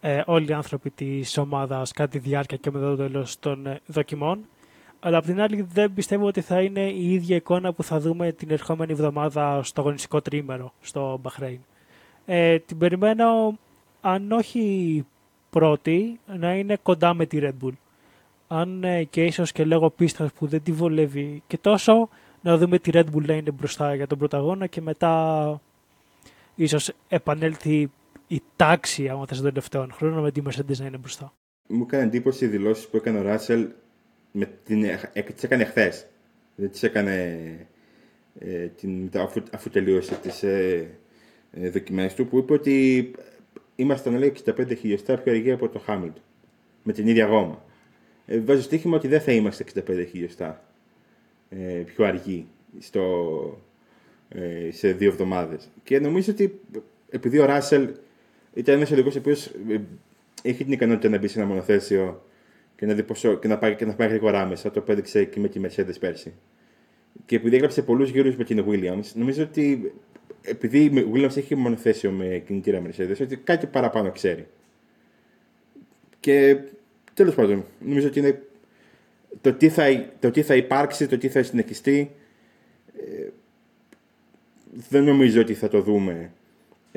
[0.00, 3.80] ε, όλοι οι άνθρωποι της ομάδας κατά τη διάρκεια και μετά το τέλος των ε,
[3.86, 4.48] δοκιμών
[5.00, 8.32] αλλά απ' την άλλη δεν πιστεύω ότι θα είναι η ίδια εικόνα που θα δούμε
[8.32, 11.60] την ερχόμενη εβδομάδα στο αγωνιστικό τρίμερο στο Μπαχρέιν.
[12.26, 13.58] Ε, την περιμένω,
[14.00, 15.04] αν όχι
[15.50, 17.72] πρώτη, να είναι κοντά με τη Red Bull.
[18.48, 22.08] Αν ε, και ίσως και λέγω πίστας που δεν τη βολεύει και τόσο,
[22.40, 25.60] να δούμε τη Red Bull να είναι μπροστά για τον πρωταγώνα και μετά
[26.54, 27.90] ίσως επανέλθει
[28.26, 31.32] η τάξη, άμα θες τον τελευταίο χρόνο, με τη Mercedes να είναι μπροστά.
[31.68, 33.68] Μου έκανε εντύπωση οι δηλώσεις που έκανε ο Ράσελ
[34.38, 36.06] με την, ε, τις έκανε χθες.
[36.56, 37.40] Δεν τις έκανε
[38.38, 40.88] ε, την, αφού, αφού τελείωσε τις ε,
[41.52, 43.10] ε, δοκιμές του που είπε ότι
[43.76, 46.22] ήμασταν λέει 65 χιλιοστά πιο αργοί από το Χάμιλτον
[46.82, 47.64] με την ίδια γόμα.
[48.26, 50.64] Ε, βάζω στοίχημα ότι δεν θα είμαστε 65 χιλιοστά
[51.48, 52.46] ε, πιο αργοί
[52.78, 53.02] στο,
[54.28, 55.68] ε, σε δύο εβδομάδες.
[55.82, 56.60] Και νομίζω ότι
[57.10, 57.88] επειδή ο Ράσελ
[58.54, 59.80] ήταν ένας οδηγός ο οποίος ε,
[60.42, 62.24] έχει την ικανότητα να μπει σε ένα μονοθέσιο
[62.76, 64.70] και να, δει πόσο, και να, πάει, και να πάει γρήγορά μέσα.
[64.70, 66.34] Το έδειξε και με τη Mercedes πέρσι.
[67.26, 69.92] Και επειδή έγραψε πολλούς γύρους με την Williams, νομίζω ότι
[70.42, 74.46] επειδή η Williams έχει μονοθέσιο με κινητήρα Mercedes, ότι κάτι παραπάνω ξέρει.
[76.20, 76.58] Και
[77.14, 78.42] τέλος πάντων, νομίζω ότι είναι
[79.40, 82.10] το τι θα, το τι θα υπάρξει, το τι θα συνεχιστεί,
[82.96, 83.28] ε,
[84.88, 86.30] δεν νομίζω ότι θα το δούμε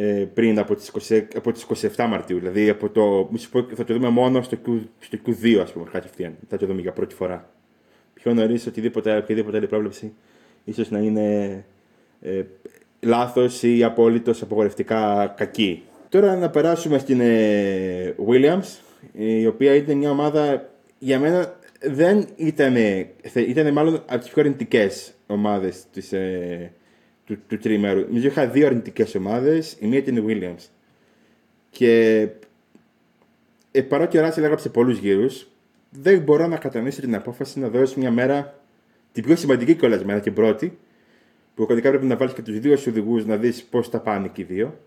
[0.02, 2.40] ε, πριν από τις, 20, από τις 27 Μαρτίου.
[2.40, 3.30] Δηλαδή από το,
[3.76, 6.36] θα το δούμε μόνο στο, Q, στο Q2, ας πούμε, κατευθείαν.
[6.48, 7.50] Θα το δούμε για πρώτη φορά.
[8.14, 10.14] Πιο νωρίς οτιδήποτε, οποιαδήποτε άλλη πρόβλεψη
[10.64, 11.66] ίσως να είναι
[12.22, 12.44] ε,
[13.00, 15.84] λάθος ή απόλυτος απογορευτικά κακή.
[16.10, 18.78] Τώρα να περάσουμε στην ε, Williams,
[19.12, 22.76] η οποία ήταν μια ομάδα για μένα δεν ήταν,
[23.36, 26.72] ήταν μάλλον από τις πιο αρνητικές ομάδες της, ε,
[27.30, 28.00] του, του τριμέρου.
[28.00, 29.78] Νομίζω είχα δύο αρνητικές ομάδες.
[29.80, 30.66] Η μία ήταν η Williams.
[31.70, 32.28] Και
[33.72, 35.48] ε, παρότι ο Ράσελ έγραψε πολλούς γύρους,
[35.90, 38.60] δεν μπορώ να κατανοήσω την απόφαση να δώσει μια μέρα,
[39.12, 40.78] την πιο σημαντική κιόλας μέρα, την πρώτη,
[41.56, 44.42] που κωδικά πρέπει να βάλεις και τους δύο οδηγούς να δεις πώς θα πάνε και
[44.42, 44.80] οι δύο,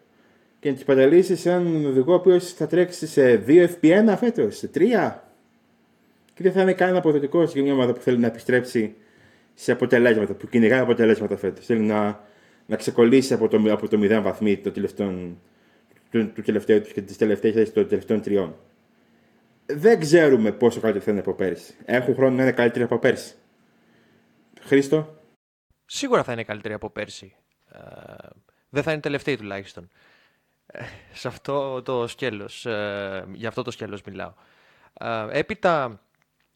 [0.60, 4.56] και να του παταλήσεις σε έναν οδηγό ο οποίος θα τρέξει σε 2 FP1 φέτος,
[4.56, 5.22] σε 3.
[6.34, 8.94] Και δεν θα είναι καν αποδοτικός για μια ομάδα που θέλει να επιστρέψει
[9.54, 11.66] σε αποτελέσματα, που κυνηγάει αποτελέσματα φέτος.
[11.66, 12.20] Θέλει να
[12.66, 15.36] να ξεκολλήσει από το, από το 0 βαθμί το τελευταίο,
[16.10, 18.56] του, του τελευταίου και τις τελευταίες θέσεις των τελευταίων τριών.
[19.66, 21.74] Δεν ξέρουμε πόσο καλύτερο θα είναι από πέρσι.
[21.84, 23.34] Έχουν χρόνο να είναι καλύτεροι από πέρσι.
[24.60, 25.22] Χρήστο;
[25.84, 27.34] Σίγουρα θα είναι καλύτεροι από πέρσι.
[27.72, 27.78] Ε,
[28.68, 29.90] δεν θα είναι τελευταίοι τουλάχιστον.
[30.66, 34.32] Ε, σε αυτό το σκέλος, ε, για αυτό το σκέλος μιλάω.
[35.00, 36.00] Ε, έπειτα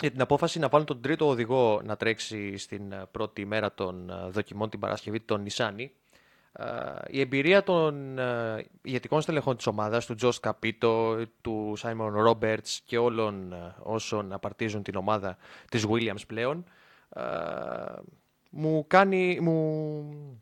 [0.01, 4.71] για την απόφαση να βάλουν τον τρίτο οδηγό να τρέξει στην πρώτη μέρα των δοκιμών
[4.71, 5.93] την Παρασκευή, τον Νισάνη,
[7.07, 8.19] η εμπειρία των
[8.83, 14.97] ηγετικών στελεχών της ομάδας, του Τζος Καπίτο, του Σάιμον Ρόμπερτς και όλων όσων απαρτίζουν την
[14.97, 15.37] ομάδα
[15.71, 16.65] της Williams πλέον,
[18.51, 19.41] μου κάνει...
[19.41, 20.41] Μου,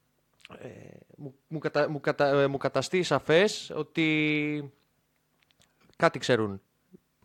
[0.58, 0.68] ε,
[1.16, 4.72] μου, μου, κατα, μου, κατα, ε, μου καταστεί σαφές ότι
[5.96, 6.60] κάτι ξέρουν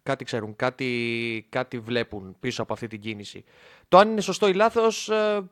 [0.04, 3.44] κάτι ξέρουν, κάτι, κάτι βλέπουν πίσω από αυτή την κίνηση.
[3.88, 5.44] Το αν είναι σωστό ή λάθος ε,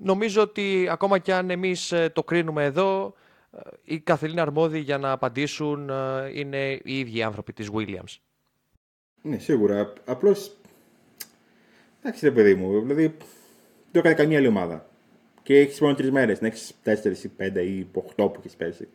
[0.00, 3.14] Νομίζω ότι ακόμα και αν εμείς ε, το κρίνουμε εδώ,
[3.50, 8.16] ε, οι καθελήν αρμόδιοι για να απαντήσουν ε, είναι οι ίδιοι άνθρωποι της Williams.
[9.22, 9.92] Ναι, σίγουρα.
[10.04, 10.56] Απλώς,
[12.00, 13.16] εντάξει ρε παιδί μου, δηλαδή
[13.92, 14.88] το έκανε καμία άλλη ομάδα.
[15.42, 18.88] Και έχεις μόνο τρεις μέρες, να έχεις τέσσερις ή πέντε ή οχτώ που έχεις πέσει.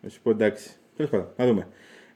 [0.00, 0.70] Να σου πω εντάξει.
[0.96, 1.68] Τέλος πάντων, να δούμε.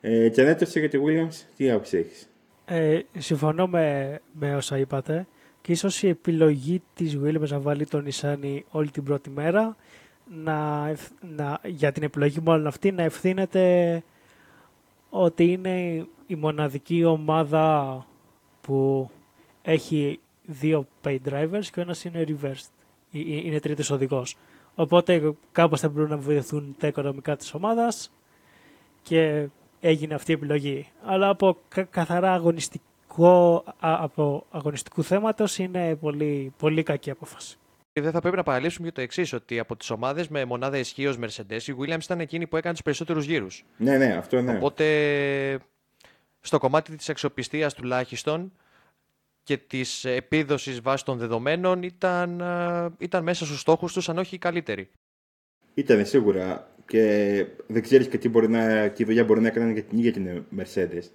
[0.08, 2.28] Ε, Τζανέτο για τη Williams, τι άποψη έχεις;
[2.64, 5.26] Ε, συμφωνώ με, με όσα είπατε
[5.60, 9.76] και ίσως η επιλογή της Williams να βάλει τον Ισάνι όλη την πρώτη μέρα
[10.30, 10.86] να,
[11.36, 14.02] να, για την επιλογή μάλλον αυτή να ευθύνεται
[15.10, 18.06] ότι είναι η μοναδική ομάδα
[18.60, 19.10] που
[19.62, 22.70] έχει δύο pay drivers και ο ένας είναι reversed,
[23.10, 24.36] είναι τρίτος οδηγός.
[24.74, 28.12] Οπότε κάπως θα μπορούν να βοηθούν τα οικονομικά της ομάδας
[29.02, 29.48] και
[29.80, 30.88] έγινε αυτή η επιλογή.
[31.04, 31.58] Αλλά από
[31.90, 32.84] καθαρά αγωνιστική
[33.78, 37.56] από αγωνιστικού θέματος είναι πολύ, πολύ κακή απόφαση.
[37.92, 41.16] Δεν θα πρέπει να παραλείψουμε για το εξής, ότι από τις ομάδες με μονάδα ισχύω
[41.20, 43.64] Mercedes, η Williams ήταν εκείνη που έκανε τους περισσότερους γύρους.
[43.76, 44.56] Ναι, ναι, αυτό ναι.
[44.56, 45.58] Οπότε
[46.40, 48.52] στο κομμάτι της αξιοπιστίας τουλάχιστον
[49.42, 52.42] και της επίδοσης βάσει των δεδομένων ήταν,
[52.98, 54.90] ήταν μέσα στους στόχους τους, αν όχι οι καλύτεροι.
[55.74, 56.70] Ήταν σίγουρα.
[56.86, 60.12] Και δεν ξέρεις και τι, μπορεί να, τι δουλειά μπορεί να έκανε για την ίδια
[60.12, 61.08] την Mercedes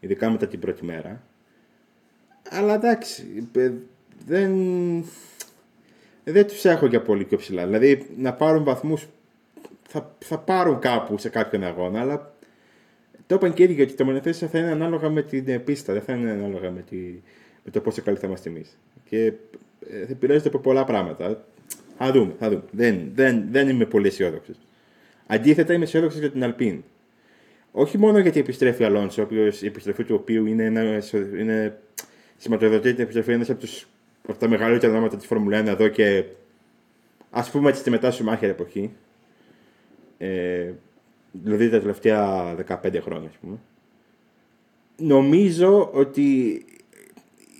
[0.00, 1.22] ειδικά μετά την πρώτη μέρα.
[2.50, 3.48] Αλλά εντάξει,
[4.26, 4.52] δεν,
[6.24, 7.64] δεν τους έχω για πολύ πιο ψηλά.
[7.64, 9.08] Δηλαδή να πάρουν βαθμούς
[9.88, 12.34] θα, θα πάρουν κάπου σε κάποιον αγώνα, αλλά
[13.26, 16.12] το είπαν και ήδη ότι τα μονοθέσια θα είναι ανάλογα με την πίστα, δεν θα
[16.12, 16.96] είναι ανάλογα με, τη,
[17.64, 18.78] με το πόσο καλή θα είμαστε εμείς.
[19.04, 19.24] Και
[19.90, 21.44] ε, θα επηρεάζεται από πολλά πράγματα.
[21.98, 22.62] Θα δούμε, θα δούμε.
[22.70, 24.56] Δεν, δεν, δεν είμαι πολύ αισιόδοξος.
[25.30, 26.82] Αντίθετα, είμαι αισιόδοξος για την Αλπίν.
[27.72, 29.28] Όχι μόνο γιατί επιστρέφει ο Αλόνσο,
[29.60, 31.02] η επιστροφή του οποίου είναι, ένα,
[31.38, 31.78] είναι
[32.36, 33.66] σηματοδοτεί την επιστροφή ένας από,
[34.28, 36.24] από τα μεγαλύτερα ονόματα της Φόρμουλα 1 εδώ και
[37.30, 38.90] ας πούμε έτσι τη μετά σου μάχη εποχή.
[40.18, 40.72] Ε,
[41.32, 43.56] δηλαδή τα τελευταία 15 χρόνια, ας πούμε.
[44.96, 46.64] Νομίζω ότι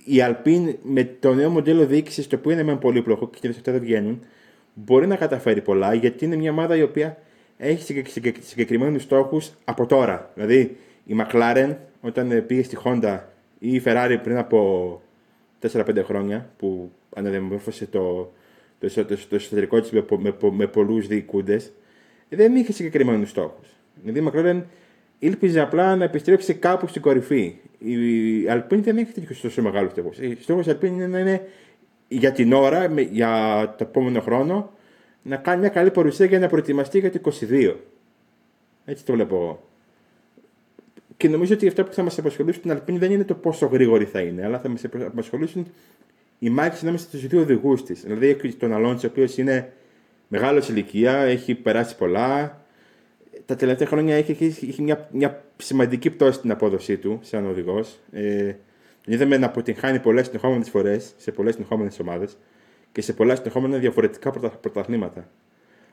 [0.05, 3.81] η Αλπίν με το νέο μοντέλο διοίκησης, το οποίο είναι με πολύπλοκο και τα δεν
[3.81, 4.23] βγαίνουν,
[4.73, 7.17] μπορεί να καταφέρει πολλά γιατί είναι μια ομάδα η οποία
[7.61, 8.03] έχει
[8.39, 10.31] συγκεκριμένους στόχους από τώρα.
[10.33, 13.19] Δηλαδή η McLaren όταν πήγε στη Honda
[13.59, 15.01] ή η Ferrari πριν από
[15.71, 18.31] 4-5 χρόνια που αναδημορφώσε το,
[18.79, 21.71] το, το, το εσωτερικό της με, με, με πολλούς διοικούντες,
[22.29, 23.67] δεν είχε συγκεκριμένους στόχους.
[24.03, 24.61] Δηλαδή η McLaren
[25.19, 27.55] ήλπιζε απλά να επιστρέψει κάπου στην κορυφή.
[27.77, 27.95] Η
[28.49, 30.09] Alpine δεν έχει τέτοιο τόσο μεγάλο στόχο.
[30.09, 31.47] Ο στόχος της Alpine είναι να είναι
[32.07, 34.71] για την ώρα, για το επόμενο χρόνο,
[35.23, 37.75] να κάνει μια καλή παρουσία για να προετοιμαστεί για το 22.
[38.85, 39.67] Έτσι το βλέπω εγώ.
[41.17, 44.05] και νομίζω ότι αυτά που θα μας απασχολήσουν στην Αλπίνη δεν είναι το πόσο γρήγορη
[44.05, 45.67] θα είναι, αλλά θα μας απασχολήσουν
[46.39, 48.01] οι μάχε ανάμεσα στους δύο οδηγούς της.
[48.01, 49.73] Δηλαδή έχει τον Αλόνσο, ο οποίος είναι
[50.27, 52.61] μεγάλος ηλικία, έχει περάσει πολλά.
[53.45, 57.99] Τα τελευταία χρόνια έχει, έχει, έχει μια, μια σημαντική πτώση στην απόδοσή του σαν οδηγός.
[58.11, 58.55] Ε,
[59.03, 62.37] τον είδαμε να αποτυγχάνει πολλές συνεχόμενες φορές σε πολλές συνεχόμενες ομάδες
[62.91, 65.29] και σε πολλά συνεχόμενα διαφορετικά πρωταθλήματα.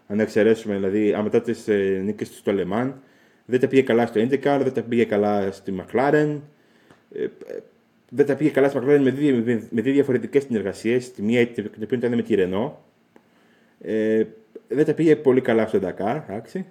[0.07, 3.01] Αν εξαιρέσουμε δηλαδή, αν μετά τι ε, νίκες τους στο Λεμάν,
[3.47, 6.41] δεν τα πήγε καλά στο IndyCar, δεν τα πήγε καλά στη McLaren.
[7.13, 7.27] Ε,
[8.09, 11.13] δεν τα πήγε καλά στη McLaren με δύο, με δύο διαφορετικές συνεργασίες.
[11.13, 12.73] Τη μία την οποία ήταν με τη Renault.
[13.81, 14.25] Ε,
[14.69, 16.67] δεν τα πήγε πολύ καλά στο Dakar, εντάξει.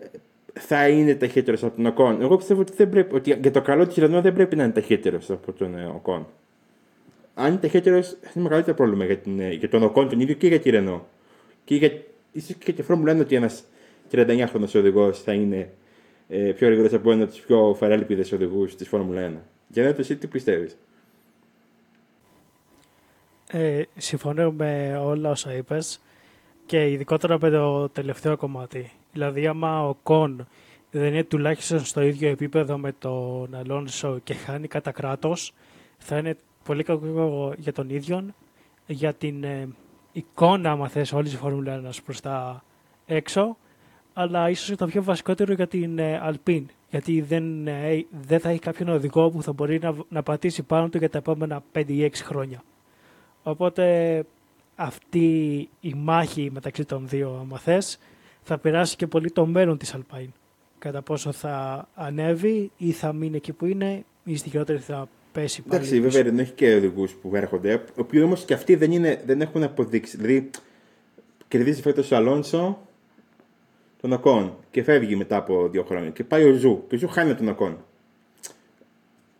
[0.00, 0.06] Ε,
[0.52, 2.22] θα είναι ταχύτερος από τον Οκόν.
[2.22, 4.72] Εγώ πιστεύω ότι, δεν πρέπει, ότι για το καλό της Renault δεν πρέπει να είναι
[4.72, 6.26] ταχύτερος από τον Οκόν.
[7.34, 10.46] Αν είναι ταχύτερο, θα είναι μεγαλύτερο πρόβλημα για, την, για τον Οκόν τον ίδιο και
[10.46, 11.00] για τη Renault.
[11.64, 11.90] Και για,
[12.32, 13.64] ίσως και τη Φόρμουλα ότι ένας
[14.10, 15.72] 39χρονο οδηγός θα είναι
[16.28, 19.32] ε, πιο γρήγορο από ένα από τους πιο φαρέλπιδες οδηγούς της Φόρμουλα 1.
[19.68, 20.76] Για να το εσύ τι πιστεύεις;
[23.50, 26.00] Ε, συμφωνώ με όλα όσα είπες
[26.66, 28.90] και ειδικότερα με το τελευταίο κομμάτι.
[29.12, 30.48] Δηλαδή, άμα ο Κον
[30.90, 35.54] δεν είναι τουλάχιστον στο ίδιο επίπεδο με τον Αλόνσο και χάνει κατά κράτος,
[35.98, 38.26] θα είναι πολύ κακό για τον ίδιο,
[38.86, 39.68] για την ε,
[40.12, 42.64] εικόνα, άμα θες, όλης της Φόρμουλα 1 προς τα
[43.06, 43.56] έξω
[44.12, 46.64] αλλά ίσως το πιο βασικότερο για την Alpine.
[46.90, 50.88] Γιατί δεν, ε, δεν θα έχει κάποιον οδηγό που θα μπορεί να, να πατήσει πάνω
[50.88, 52.62] του για τα επόμενα 5 ή 6 χρόνια.
[53.42, 54.24] Οπότε
[54.76, 57.98] αυτή η μάχη μεταξύ των δύο, άμα θες,
[58.42, 60.30] θα περάσει και πολύ το μέλλον της Alpine.
[60.78, 65.62] Κατά πόσο θα ανέβει ή θα μείνει εκεί που είναι ή στη χειρότερη θα πέσει
[65.62, 65.74] πάλι.
[65.74, 69.22] Εντάξει, βέβαια δεν έχει και οδηγούς που έρχονται, οι οποίοι όμως και αυτοί δεν, είναι,
[69.26, 70.16] δεν έχουν αποδείξει.
[70.16, 70.50] Δηλαδή,
[71.48, 72.86] κερδίζει φέτος ο Αλόνσο,
[74.00, 77.08] τον Οκόν και φεύγει μετά από δύο χρόνια και πάει ο Ζου και ο Ζου
[77.08, 77.84] χάνει τον Οκόν.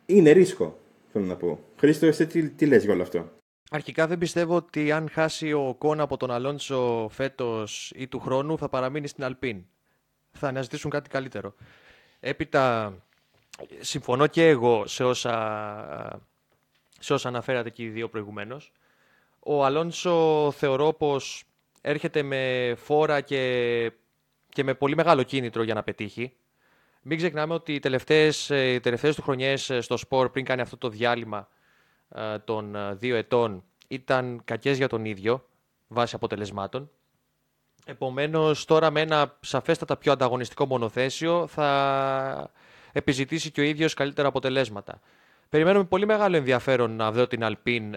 [0.06, 0.78] Είναι ρίσκο,
[1.12, 1.58] θέλω να πω.
[1.76, 3.30] Χρήστο, εσύ τι, τι λες για όλο αυτό;
[3.70, 8.58] Αρχικά δεν πιστεύω ότι αν χάσει ο Οκόν από τον Αλόνσο φέτος ή του χρόνου
[8.58, 9.64] θα παραμείνει στην Alpine.
[10.30, 11.54] Θα αναζητήσουν κάτι καλύτερο.
[12.20, 12.94] Έπειτα,
[13.80, 16.20] συμφωνώ και εγώ σε όσα,
[16.98, 18.72] σε όσα αναφέρατε και οι δύο προηγουμένως.
[19.38, 21.44] Ο Αλόνσο θεωρώ πως
[21.80, 23.92] έρχεται με φόρα και
[24.52, 26.32] και με πολύ μεγάλο κίνητρο για να πετύχει.
[27.02, 30.60] Μην ξεχνάμε ότι οι τελευταίες, ε, οι τελευταίες του χρονιές ε, στο σπορ πριν κάνει
[30.60, 31.48] αυτό το διάλειμμα
[32.08, 35.44] ε, των δύο ετών ήταν κακές για τον ίδιο
[35.88, 36.90] βάσει αποτελεσμάτων.
[37.86, 42.50] Επομένως τώρα με ένα σαφέστατα πιο ανταγωνιστικό μονοθέσιο θα
[42.92, 45.00] επιζητήσει και ο ίδιος καλύτερα αποτελέσματα.
[45.48, 47.94] Περιμένουμε πολύ μεγάλο ενδιαφέρον να δω την Αλπίν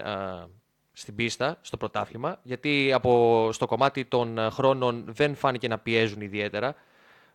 [0.98, 6.20] στην πίστα, στο πρωτάθλημα, γιατί από, στο κομμάτι των ε, χρόνων δεν φάνηκε να πιέζουν
[6.20, 6.74] ιδιαίτερα,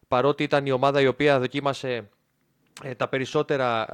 [0.07, 2.09] παρότι ήταν η ομάδα η οποία δοκίμασε
[2.83, 3.87] ε, τα περισσότερα,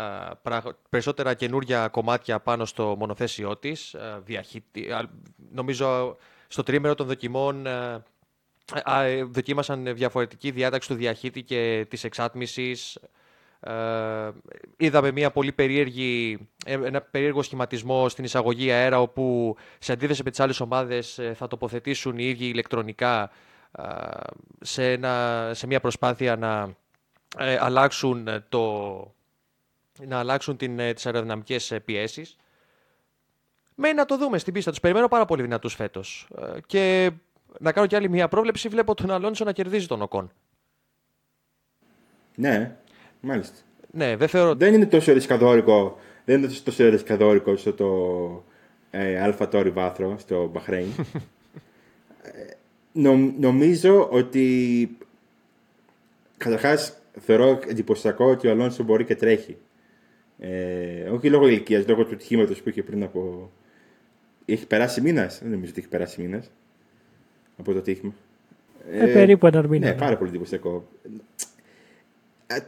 [0.50, 3.96] ε, περισσότερα καινούργια κομμάτια πάνω στο μονοθέσιό της.
[5.52, 7.68] νομίζω στο τρίμερο των δοκιμών
[9.30, 13.10] δοκίμασαν διαφορετική διάταξη του διαχύτη και της εξάτμισης, ε,
[14.78, 20.30] είδαμε μια πολύ περίεργη, ε, ένα περίεργο σχηματισμό στην εισαγωγή αέρα όπου σε αντίθεση με
[20.30, 23.32] τις άλλες ομάδες ε, θα τοποθετήσουν οι ίδιοι ηλεκτρονικά
[23.78, 23.84] ε,
[24.62, 26.76] σε, ένα, σε μια προσπάθεια να
[27.60, 28.98] αλλάξουν, το,
[30.06, 32.36] να αλλάξουν την, τις αεροδυναμικές πιέσεις.
[33.76, 34.70] Μένει να το δούμε στην πίστα.
[34.70, 36.28] Τους περιμένω πάρα πολύ δυνατούς φέτος.
[36.66, 37.12] Και
[37.60, 38.70] να κάνω κι άλλη μια πρόβλεψη.
[38.70, 40.32] Βλέπω τον Αλόνσο να κερδίζει τον Οκόν.
[42.36, 42.78] Ναι,
[43.28, 43.56] Μάλιστα.
[43.92, 44.56] Ναι, δεν, θεωρώ...
[44.56, 48.44] δεν είναι τόσο ρισκαδόρικο, δεν είναι τόσο ρισκαδόρικο στο το
[48.92, 50.88] ε, Αλφα Τόρι βάθρο στο Μπαχρέιν.
[52.22, 52.54] Ε,
[52.92, 54.98] νο, νομίζω ότι
[56.38, 59.58] καταρχάς θεωρώ εντυπωσιακό ότι ο Αλόνσο μπορεί και τρέχει.
[60.40, 63.52] Ε, όχι λόγω ηλικίας, λόγω του τυχήματο που είχε πριν από.
[64.46, 65.40] Έχει περάσει μήνας.
[65.40, 66.52] Δεν νομίζω ότι έχει περάσει μήνας
[67.58, 68.14] από το τύχημα.
[68.92, 69.86] Ε, ε, περίπου ένα μήνα.
[69.86, 70.88] Ναι, ναι, πάρα πολύ εντυπωσιακό.
[72.48, 72.60] Ε,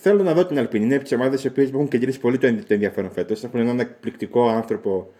[0.00, 0.84] θέλω να δω την Αλπίνη.
[0.84, 3.44] Είναι από τις ομάδες οι οποίες έχουν κεντρήσει πολύ το ενδιαφέρον φέτος.
[3.44, 5.12] Έχουν έναν εκπληκτικό άνθρωπο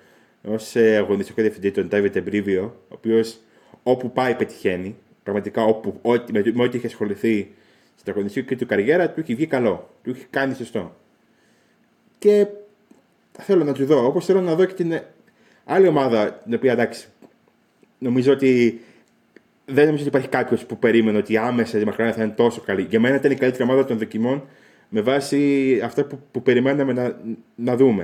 [0.44, 3.38] ως ε, αγωνιστικό διευθυντή, τον Ντάβιτ Εμπρίβιο, ο οποίος
[3.82, 4.96] όπου πάει πετυχαίνει.
[5.22, 7.54] Πραγματικά όπου, ό,τι, με, με ό,τι έχει ασχοληθεί
[7.96, 9.90] στην αγωνιστική του καριέρα, του έχει βγει καλό.
[10.02, 10.96] Του έχει κάνει σωστό.
[12.18, 12.46] Και
[13.32, 14.06] θέλω να του δω.
[14.06, 15.00] Όπως θέλω να δω και την
[15.64, 17.08] άλλη ομάδα, την οποία εντάξει,
[17.98, 18.80] νομίζω ότι
[19.70, 22.86] δεν νομίζω ότι υπάρχει κάποιος που περίμενε ότι άμεσα η Μακρόνια θα είναι τόσο καλή.
[22.90, 24.42] Για μένα ήταν η καλύτερη ομάδα των δοκιμών
[24.88, 27.20] με βάση αυτά που, που περιμέναμε να,
[27.54, 28.02] να δούμε.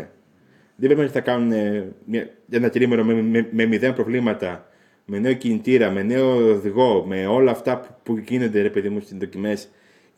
[0.77, 4.69] Δεν περίμενε ότι θα κάνουν ε, μια, ένα τρίμερο με, με, με, μηδέν προβλήματα,
[5.05, 9.01] με νέο κινητήρα, με νέο οδηγό, με όλα αυτά που, που γίνονται ρε παιδί μου
[9.01, 9.69] στις δοκιμές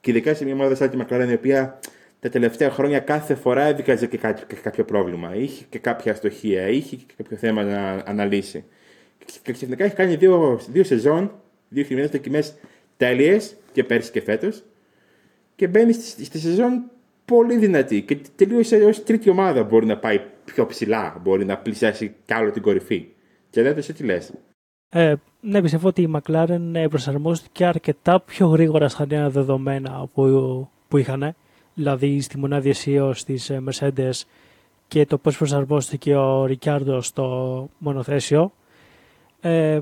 [0.00, 1.78] Και ειδικά σε μια ομάδα σαν τη McLaren, η οποία
[2.20, 5.34] τα τελευταία χρόνια κάθε φορά έδειξε και κάποιο, κάποιο πρόβλημα.
[5.34, 8.64] Είχε και κάποια αστοχία, είχε και κάποιο θέμα να αναλύσει.
[9.42, 11.32] Και ξαφνικά έχει κάνει δύο, δύο σεζόν,
[11.68, 12.54] δύο χειμερινές δοκιμές
[12.96, 14.62] τέλειες και πέρσι και φέτος.
[15.56, 16.90] Και μπαίνει στη, στη σεζόν
[17.24, 18.02] πολύ δυνατή.
[18.02, 19.62] Και τελείωσε ως τρίτη ομάδα.
[19.62, 23.06] Μπορεί να πάει πιο ψηλά, μπορεί να πλησιάσει κι άλλο την κορυφή.
[23.50, 24.32] Και δεν τι λες.
[24.88, 30.96] Ε, ναι, πιστεύω ότι η McLaren προσαρμόστηκε αρκετά πιο γρήγορα στα νέα δεδομένα που, που
[30.96, 31.34] είχαν.
[31.74, 34.22] Δηλαδή στη μονάδια αισίω τη Mercedes
[34.88, 38.52] και το πώς προσαρμόστηκε ο Ρικιάρντο στο μονοθέσιο.
[39.40, 39.80] Ε,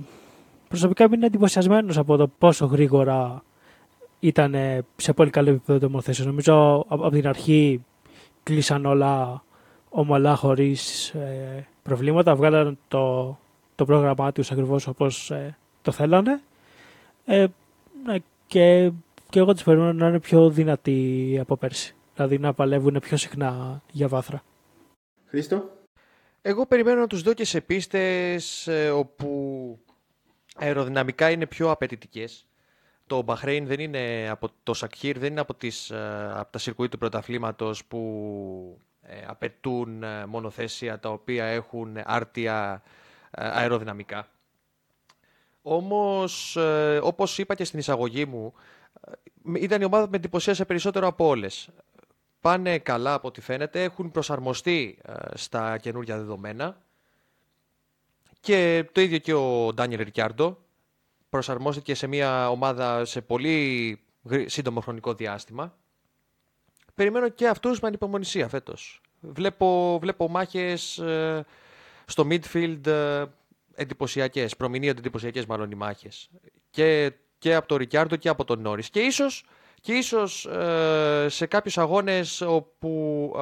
[0.69, 3.43] προσωπικά είμαι εντυπωσιασμένος από το πόσο γρήγορα
[4.21, 4.55] ήταν
[4.97, 6.25] σε πολύ καλό επίπεδο το μονοθέσιο.
[6.25, 7.85] Νομίζω από την αρχή
[8.43, 9.43] κλείσαν όλα
[9.89, 12.35] ομαλά χωρίς ε, προβλήματα.
[12.35, 13.37] Βγάλαν το,
[13.75, 16.41] το πρόγραμμά τους ακριβώς όπως ε, το θέλανε.
[17.25, 17.47] Ε,
[18.05, 18.91] ναι, και,
[19.31, 21.95] και εγώ τους περιμένω να είναι πιο δυνατοί από πέρσι.
[22.15, 24.43] Δηλαδή να παλεύουν πιο συχνά για βάθρα.
[25.27, 25.71] Χρήστο;
[26.47, 29.79] Εγώ περιμένω να τους δω και σε πίστες ε, όπου
[30.57, 32.47] αεροδυναμικά είναι πιο απαιτητικές.
[33.07, 36.89] Το Μπαχρέιν δεν είναι από το Σακχίρ, δεν είναι από, τις, ε, από τα σιρκουί
[36.89, 42.83] του πρωταθλήματος που ε, απαιτούν ε, μονοθέσια τα οποία έχουν άρτια
[43.31, 44.29] αεροδυναμικά.
[45.63, 46.59] Όμως,
[47.01, 48.55] όπως είπα και στην εισαγωγή μου,
[49.55, 51.69] ήταν η ομάδα που με εντυπωσίασε περισσότερο από όλες.
[52.45, 54.99] Πάνε καλά από ό,τι φαίνεται, έχουν προσαρμοστεί
[55.35, 56.83] στα καινούργια δεδομένα
[58.41, 60.59] και το ίδιο και ο Ντάνιελ Ρικιάρντο.
[61.29, 64.01] Προσαρμόστηκε σε μια ομάδα σε πολύ
[64.47, 65.75] σύντομο χρονικό διάστημα.
[66.95, 69.01] Περιμένω και αυτούς με ανυπομονησία φέτος.
[69.21, 71.47] Βλέπω, βλέπω μάχες ε,
[72.05, 73.25] στο midfield ε,
[73.75, 76.31] εντυπωσιακές, προμηνύονται εντυπωσιακές μάλλον οι μάχες.
[76.71, 78.91] Και, και από τον Ρικιάρντο και από τον Νόρις.
[78.91, 79.45] Και ίσως,
[79.85, 83.33] και ίσως ε, σε κάποιους αγώνες όπου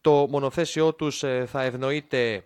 [0.00, 2.44] το μονοθέσιό τους θα ευνοείται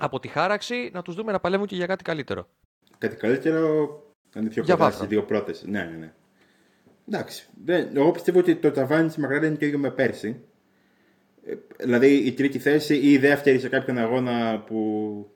[0.00, 2.48] από τη χάραξη να τους δούμε να παλεύουν και για κάτι καλύτερο.
[2.98, 4.02] Κάτι καλύτερο
[4.36, 5.64] είναι πιο κοντάς στι δύο πρώτες.
[5.66, 6.12] Ναι, ναι, ναι.
[7.08, 7.48] Εντάξει.
[7.64, 10.40] Δεν, εγώ πιστεύω ότι το ταβάνι της Μακράρεν είναι το ίδιο με πέρσι.
[11.44, 15.30] Ε, δηλαδή η τρίτη θέση ή η δεύτερη σε κάποιον αγώνα που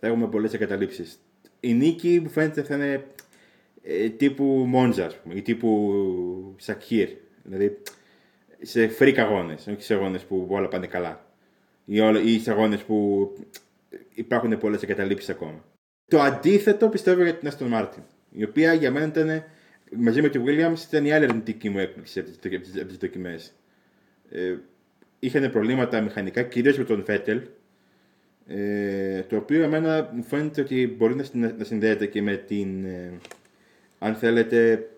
[0.00, 1.20] θα έχουμε πολλές εγκαταλείψεις.
[1.60, 3.00] Η νίκη μου φαίνεται θα είναι ε,
[4.16, 7.08] τύπου Μόντζα, ας πούμε, ή τύπου Σαχίρ.
[7.42, 7.78] Δηλαδή
[8.60, 11.26] σε freak αγώνες, όχι σε αγώνες που όλα πάνε καλά.
[11.84, 13.30] Ή, όλα, ή σε αγώνες που
[14.14, 15.64] υπάρχουν πολλές εγκαταλείψεις ακόμα.
[16.06, 19.44] Το αντίθετο πιστεύω για την Aston Martin, η οποία για μένα ήταν
[19.96, 23.52] μαζί με τη Williams ήταν η άλλη αρνητική μου έκπληξη από τις δοκιμές.
[24.30, 24.56] Ε,
[25.18, 27.42] είχαν προβλήματα μηχανικά, κυρίως με τον Φέτελ,
[28.46, 33.12] ε, το οποίο εμένα μου φαίνεται ότι μπορεί να, να συνδέεται και με την, ε,
[33.98, 34.88] αν θέλετε,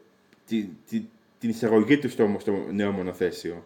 [0.46, 1.02] τη, τη,
[1.38, 3.64] την εισαγωγή του στο, στο νέο μονοθέσιο.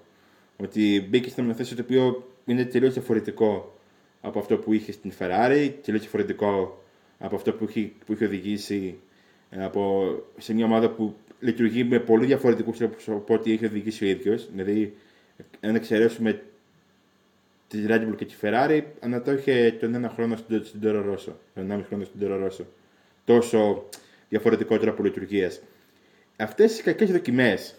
[0.57, 3.79] Ότι μπήκε στο μονοθέσιο το οποίο είναι τελείως διαφορετικό
[4.21, 6.83] από αυτό που είχε στην Ferrari, τελείως διαφορετικό
[7.19, 8.99] από αυτό που είχε, που είχε οδηγήσει
[9.51, 14.05] ε, από, σε μια ομάδα που λειτουργεί με πολύ διαφορετικούς τρόπους από ό,τι είχε οδηγήσει
[14.05, 14.49] ο ίδιος.
[14.51, 14.95] Δηλαδή,
[15.61, 16.43] αν εξαιρέσουμε
[17.69, 21.33] τη Red Bull και τη Ferrari, ανά το είχε τον ένα χρόνο στην Toro Rosso,
[21.55, 22.65] τον ένα χρόνο στην Toro Rosso.
[23.25, 23.89] Τόσο
[24.35, 25.51] διαφορετικό τρόπο λειτουργία.
[26.37, 27.75] Αυτές οι κακές δοκιμές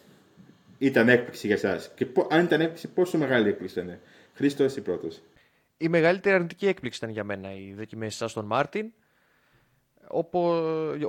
[0.78, 1.92] ήταν έκπληξη για εσάς.
[1.96, 4.00] Και αν ήταν έκπληξη, πόσο μεγάλη έκπληξη ήταν.
[4.34, 5.08] Χρήστος, εσύ πρώτο
[5.78, 8.92] η μεγαλύτερη αρνητική έκπληξη ήταν για μένα οι δοκιμέ τη Αστον Μάρτιν.
[10.08, 10.40] Όπου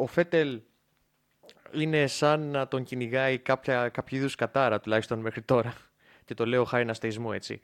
[0.00, 0.60] ο Φέτελ
[1.72, 5.74] είναι σαν να τον κυνηγάει κάποια, κάποιο είδους κατάρα, τουλάχιστον μέχρι τώρα.
[6.24, 7.60] Και το λέω χάρη αστεϊσμού έτσι.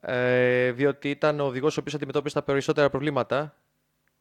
[0.00, 3.56] Ε, διότι ήταν ο οδηγός ο οποίος αντιμετώπισε τα περισσότερα προβλήματα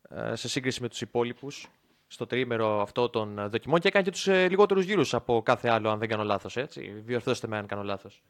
[0.10, 1.70] ε, σε σύγκριση με τους υπόλοιπους
[2.13, 5.89] στο τρίμερο αυτό των δοκιμών και έκανε και τους ε, λιγότερους γύρους από κάθε άλλο,
[5.89, 6.58] αν δεν κάνω λάθος.
[7.04, 8.23] Διορθώστε με αν κάνω λάθος.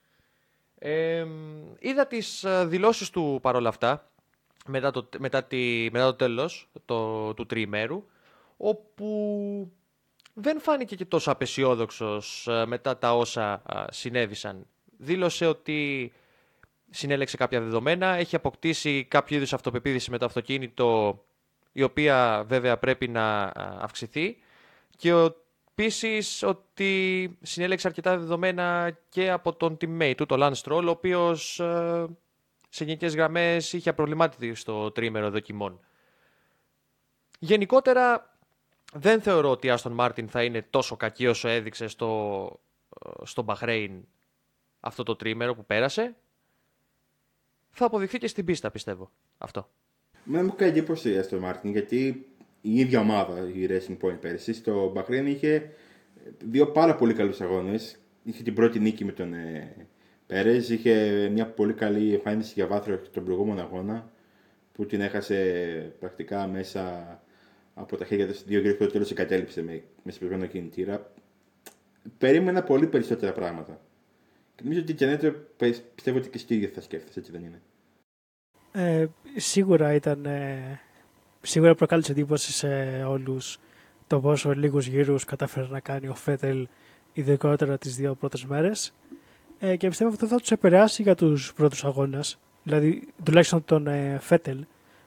[0.80, 1.26] Ε,
[1.80, 4.12] είδα τις ε, δηλώσεις του παρόλα αυτά,
[4.65, 8.06] μετά το, μετά τη, μετά το τέλος το, του τριημέρου,
[8.58, 9.72] όπου
[10.34, 14.65] δεν φάνηκε και τόσο απεσιόδοξος ε, μετά τα όσα συνέβησαν.
[14.98, 16.12] Δήλωσε ότι
[16.89, 21.19] συνέλεξε κάποια δεδομένα, έχει αποκτήσει κάποιο είδους αυτοπεποίθηση με το αυτοκίνητο,
[21.74, 24.38] η οποία βέβαια πρέπει να αυξηθεί
[24.98, 25.44] και ότι
[25.76, 31.60] Επίσης ότι συνέλεξε αρκετά δεδομένα και από τον teammate του, τον Lance Stroll, ο οποίος
[31.60, 32.08] ε,
[32.69, 35.80] σε γενικές γραμμές είχε προβλημάτιση στο τρίμερο δοκιμών.
[37.40, 38.38] Γενικότερα
[38.94, 42.60] δεν θεωρώ ότι η Aston Martin θα είναι τόσο κακή όσο έδειξε στο,
[43.06, 44.00] ε, στο Bahrain
[44.80, 46.15] αυτό το τρίμερο που πέρασε.
[47.71, 49.69] Θα αποδειχθεί και στην πίστα πιστεύω αυτό.
[50.24, 52.26] Με μου κάνει εντύπωση η Aston Martin γιατί
[52.62, 55.71] η ίδια ομάδα, η Racing Point πέρυσι, στο Bahrain είχε
[56.48, 59.88] δύο πάρα πολύ καλούς αγώνες είχε την πρώτη νίκη με τον ε,
[60.28, 64.12] Πέρες, είχε μια πολύ καλή εμφάνιση για βάθρο τον προηγούμενο αγώνα
[64.71, 67.21] που την έχασε πρακτικά μέσα
[67.74, 71.12] από τα χέρια του δύο γύρω και το τέλος εγκατέλειψε με, με σπεσμένο κινητήρα.
[72.17, 73.82] Περίμενα πολύ περισσότερα πράγματα.
[74.56, 75.34] Και νομίζω ότι η Τζανέτο
[75.96, 77.62] πιστεύω ότι και στη ίδια θα σκέφτεσαι, έτσι δεν είναι.
[78.76, 79.06] Ε,
[79.36, 80.26] σίγουρα ήταν.
[80.26, 80.80] Ε,
[81.42, 83.60] σίγουρα προκάλεσε εντύπωση σε όλους
[84.08, 86.67] το πόσο λίγους γύρους κατάφερε να κάνει ο Φέτελ,
[87.13, 88.94] ειδικότερα τις δύο πρώτες μέρες.
[89.60, 92.38] Ε, και πιστεύω αυτό θα τους επηρεάσει για τους πρώτους αγώνες.
[92.63, 94.65] Δηλαδή, τουλάχιστον τον ε, Φέτελ,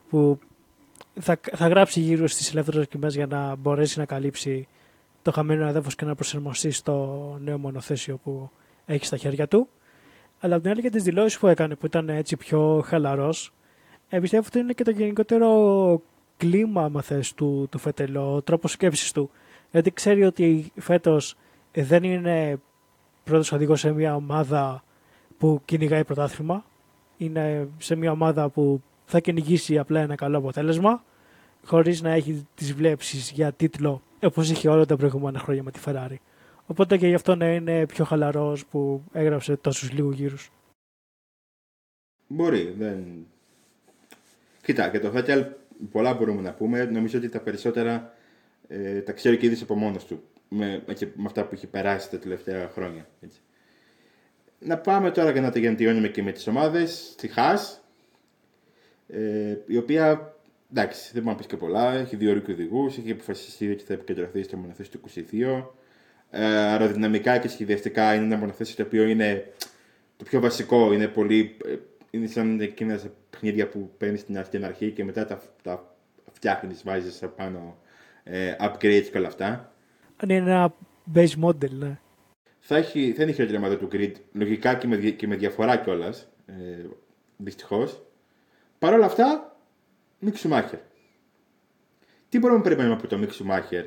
[0.08, 0.38] που
[1.20, 4.68] θα, θα γράψει γύρω στις ελεύθερες δοκιμές για να μπορέσει να καλύψει
[5.22, 8.50] το χαμένο έδαφο και να προσαρμοστεί στο νέο μονοθέσιο που
[8.86, 9.68] έχει στα χέρια του.
[10.40, 13.52] Αλλά από την άλλη και τις δηλώσεις που έκανε που ήταν έτσι πιο χαλαρός,
[14.08, 16.02] ε, πιστεύω αυτό είναι και το γενικότερο
[16.36, 19.30] κλίμα, άμα θες, του, του Φέτελ, ο τρόπος σκέψης του.
[19.70, 21.36] Γιατί ξέρει ότι φέτος
[21.72, 22.58] δεν είναι
[23.24, 24.84] πρώτος οδηγός σε μια ομάδα
[25.38, 26.64] που κυνηγάει πρωτάθλημα.
[27.16, 31.04] Είναι σε μια ομάδα που θα κυνηγήσει απλά ένα καλό αποτέλεσμα,
[31.64, 35.80] χωρίς να έχει τις βλέψεις για τίτλο όπως είχε όλα τα προηγούμενα χρόνια με τη
[35.84, 36.16] Ferrari.
[36.66, 40.50] Οπότε και γι' αυτό να είναι πιο χαλαρός που έγραψε τόσους λίγους γύρους.
[42.26, 43.26] Μπορεί, δεν.
[44.62, 45.46] Κοίτα, και το Φέτελ
[45.90, 46.84] πολλά μπορούμε να πούμε.
[46.84, 48.14] Νομίζω ότι τα περισσότερα
[48.68, 50.22] ε, τα ξέρει και ήδη από μόνος του.
[50.48, 50.82] Με,
[51.14, 53.08] με αυτά που έχει περάσει τα τελευταία χρόνια.
[53.20, 53.40] Έτσι.
[54.58, 57.10] Να πάμε τώρα και να τα γεννιώνουμε και με τις ομάδες.
[57.12, 57.84] Στη Χάς,
[59.08, 60.34] ε, η οποία
[60.70, 61.92] εντάξει, δεν μπορεί να πεις και πολλά.
[61.92, 65.64] Έχει δύο ορικού οδηγού, έχει αποφασιστεί ότι θα επικεντρωθεί στο μονοθέσιο του 22.
[66.30, 69.52] Ε, αεροδυναμικά και σχεδιαστικά είναι ένα μονοθέσιο το οποίο είναι
[70.16, 70.92] το πιο βασικό.
[70.92, 71.56] Είναι πολύ.
[71.64, 71.74] Ε,
[72.10, 75.96] είναι σαν εκείνα τα παιχνίδια που παίρνεις στην αρχή και μετά τα, τα
[76.32, 77.76] φτιάχνεις, βάζεις απάνω
[78.24, 79.72] ε, upgrades και όλα αυτά.
[80.16, 80.74] Αν είναι ένα
[81.14, 81.98] base model, ναι.
[82.58, 86.28] Θα, έχει, θα είναι χειρότερη του grid, λογικά και με, και με διαφορά κιόλας.
[86.46, 86.52] Ε,
[87.36, 88.02] Δυστυχώς.
[88.78, 89.56] Παρ' όλα αυτά,
[90.18, 90.78] Μικ Σουμάχερ.
[92.28, 93.84] Τι μπορούμε να περιμένουμε από το Μικ Σουμάχερ.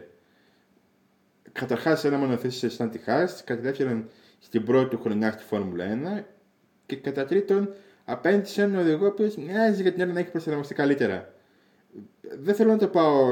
[1.51, 5.85] Καταρχάς, ένα μονοθέσιο σαν τη Χάς, κατά δεύτερον, στην πρώτη του χρονιά στη Φόρμουλα
[6.19, 6.23] 1
[6.85, 7.73] και κατά τρίτον,
[8.05, 11.33] απέναντι σε έναν οδηγό που μοιάζει για την ώρα να έχει προσαρμοστεί καλύτερα.
[12.39, 13.31] Δεν θέλω να το πάω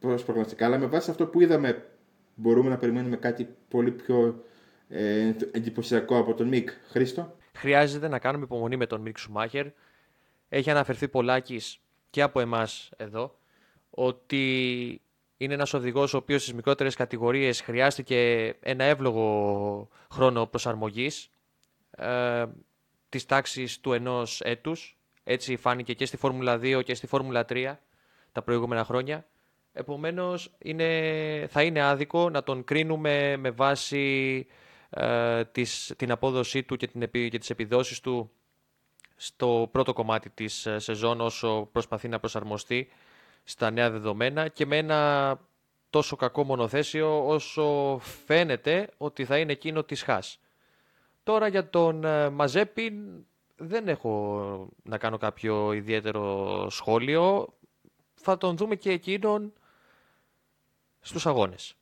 [0.00, 1.86] ως προγνωστικά, αλλά με βάση αυτό που είδαμε,
[2.34, 4.44] μπορούμε να περιμένουμε κάτι πολύ πιο
[4.88, 6.70] ε, εντυπωσιακό από τον Μικ.
[6.88, 9.66] Χρήστο; Χρειάζεται να κάνουμε υπομονή με τον Μικ Σουμάχερ
[10.48, 11.80] έχει αναφερθεί πολλάκις
[12.10, 13.38] και από εμάς εδώ
[13.90, 15.00] ότι
[15.38, 21.30] είναι ένας οδηγός ο οποίος στις μικρότερες κατηγορίες χρειάστηκε ένα εύλογο χρόνο προσαρμογής
[21.90, 22.44] ε,
[23.08, 24.98] της τάξης του ενός έτους.
[25.24, 27.74] Έτσι φάνηκε και στη Φόρμουλα 2 και στη Φόρμουλα 3
[28.32, 29.26] τα προηγούμενα χρόνια.
[29.72, 34.46] Επομένως είναι, θα είναι άδικο να τον κρίνουμε με βάση
[34.90, 35.42] ε,
[35.96, 38.30] την απόδοσή του και, την, και τις επιδόσεις του
[39.16, 42.88] στο πρώτο κομμάτι της ε, σεζόν όσο προσπαθεί να προσαρμοστεί
[43.48, 45.40] στα νέα δεδομένα και με ένα
[45.90, 50.40] τόσο κακό μονοθέσιο όσο φαίνεται ότι θα είναι εκείνο της Χάς.
[51.22, 52.94] Τώρα για τον ε, Μαζέπιν
[53.56, 57.54] δεν έχω να κάνω κάποιο ιδιαίτερο σχόλιο.
[58.14, 59.52] Θα τον δούμε και εκείνον
[61.00, 61.74] στους αγώνες.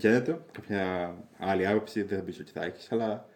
[0.00, 3.26] το, κάποια άλλη άποψη δεν θα πεις ότι θα έχεις, αλλά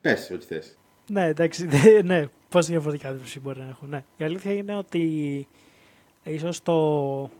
[0.00, 0.78] πες ό,τι θες.
[1.10, 1.68] Ναι, εντάξει,
[2.04, 3.86] ναι, πώς διαφορετικά άποψη μπορεί να έχω.
[3.86, 4.04] Ναι.
[4.16, 5.48] Η αλήθεια είναι ότι
[6.24, 7.30] ίσως το,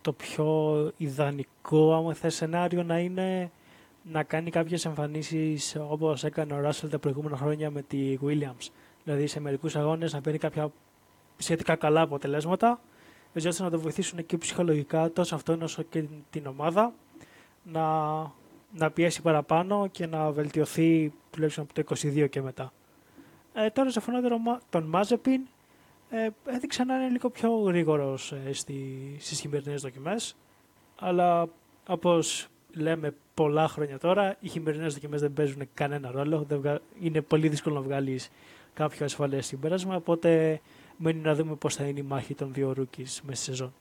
[0.00, 3.50] το πιο ιδανικό, άμα θες, σενάριο να είναι
[4.02, 8.68] να κάνει κάποιες εμφανίσεις όπως έκανε ο Ράσελ τα προηγούμενα χρόνια με τη Williams.
[9.04, 10.70] Δηλαδή σε μερικούς αγώνες να παίρνει κάποια
[11.36, 12.80] σχετικά καλά αποτελέσματα,
[13.32, 16.92] έτσι ώστε να το βοηθήσουν και ψυχολογικά τόσο αυτόν όσο και την ομάδα
[17.62, 17.82] να
[18.74, 22.72] να πιέσει παραπάνω και να βελτιωθεί τουλάχιστον από το 22 και μετά.
[23.54, 24.36] Ε, τώρα σε φωνότερο
[24.70, 25.40] τον Μάζεπιν
[26.10, 28.52] ε, έδειξε να είναι λίγο πιο γρήγορος ε,
[29.18, 30.36] στις χειμερινές δοκιμές.
[30.98, 31.48] Αλλά
[31.86, 36.46] όπως λέμε πολλά χρόνια τώρα οι χειμερινές δοκιμές δεν παίζουν κανένα ρόλο.
[36.48, 38.30] Δεν είναι πολύ δύσκολο να βγάλεις
[38.74, 39.96] κάποιο ασφαλές συμπέρασμα.
[39.96, 40.60] Οπότε
[40.96, 43.74] μένει να δούμε πώς θα είναι η μάχη των δύο ρούκις μέσα στη σεζόν.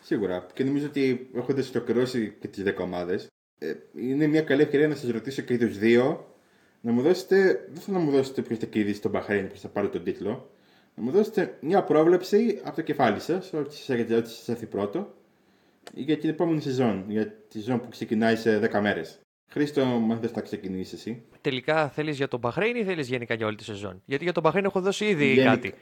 [0.00, 0.46] Σίγουρα.
[0.54, 1.80] Και νομίζω ότι έχοντας το
[2.40, 6.32] και τις 10 ομάδες ε, είναι μια καλή ευκαιρία να σας ρωτήσω και τους δύο.
[6.80, 9.68] Να μου δώσετε, δεν θέλω να μου δώσετε ποιο θα κερδίσει τον Μπαχρέιν, ποιο θα
[9.68, 10.50] πάρει τον τίτλο,
[10.98, 15.14] να μου δώσετε μια πρόβλεψη από το κεφάλι σας, ό,τι σας έρθει πρώτο,
[15.94, 19.20] για την επόμενη σεζόν, για τη σεζόν που ξεκινάει σε 10 μέρες.
[19.50, 21.22] Χρήστο, αν δεν θα ξεκινήσεις εσύ.
[21.40, 24.42] Τελικά θέλεις για τον Μπαχρέιν ή θέλεις γενικά για όλη τη σεζόν; Γιατί για τον
[24.42, 25.44] Μπαχρέιν έχω δώσει ήδη Γενικ...
[25.44, 25.74] κάτι.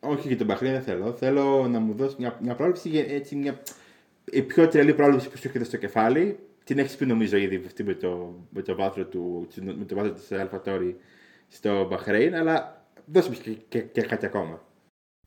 [0.00, 1.12] Όχι για τον Μπαχρέιν δεν θέλω.
[1.12, 3.62] Θέλω να μου δώσεις μια, μια πρόβλεψη, έτσι μια
[4.24, 7.84] η πιο τρελή πρόβλεψη που σου έρχεται στο κεφάλι την έχεις πει νομίζω ήδη αυτή
[7.84, 10.96] με το, με το βάθρο, του, με το βάθρο της Αλφατόρη
[11.48, 14.60] στο Μπαχρέιν, αλλά δώσε μου και, και, και κάτι ακόμα.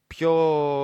[0.08, 0.32] Πιο,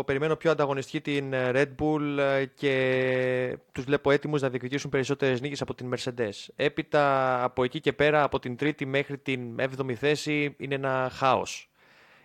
[0.05, 5.41] περιμένω πιο ανταγωνιστική την ε, Red Bull ε, και τους βλέπω έτοιμους να διεκδικήσουν περισσότερες
[5.41, 6.47] νίκες από την Mercedes.
[6.55, 11.71] Έπειτα από εκεί και πέρα, από την τρίτη μέχρι την έβδομη θέση, είναι ένα χάος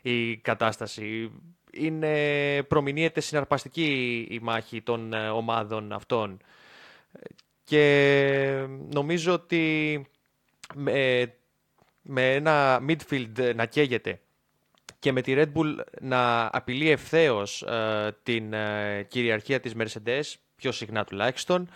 [0.03, 1.31] η κατάσταση.
[1.73, 6.39] Είναι, προμηνύεται συναρπαστική η μάχη των ε, ομάδων αυτών.
[7.65, 10.07] Και νομίζω ότι
[10.75, 11.33] με,
[12.03, 14.21] με ένα midfield να καίγεται
[14.99, 20.73] και με τη Red Bull να απειλεί ευθέως ε, την ε, κυριαρχία της Mercedes, πιο
[20.73, 21.69] συχνά τουλάχιστον,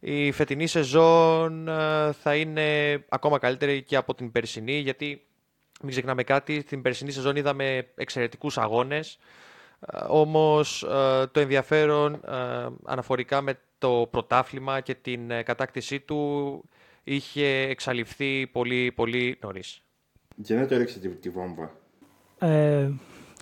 [0.00, 5.26] η φετινή σεζόν ε, θα είναι ακόμα καλύτερη και από την περσινή, γιατί
[5.80, 9.18] μην ξεχνάμε κάτι, στην περσινή σεζόν είδαμε εξαιρετικούς αγώνες,
[10.08, 10.78] όμως
[11.32, 12.20] το ενδιαφέρον
[12.84, 16.62] αναφορικά με το πρωτάθλημα και την κατάκτησή του
[17.04, 19.82] είχε εξαλειφθεί πολύ, πολύ νωρίς.
[20.42, 21.70] Και δεν το έριξε τη, βόμβα.
[22.38, 22.90] Ε,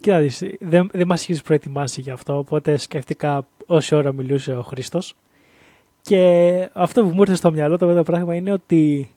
[0.01, 0.21] κοίτα
[0.61, 5.15] δεν, δεν μας έχεις προετοιμάσει γι' αυτό, οπότε σκέφτηκα όση ώρα μιλούσε ο Χρήστος.
[6.01, 9.11] Και αυτό που μου ήρθε στο μυαλό το πράγμα είναι ότι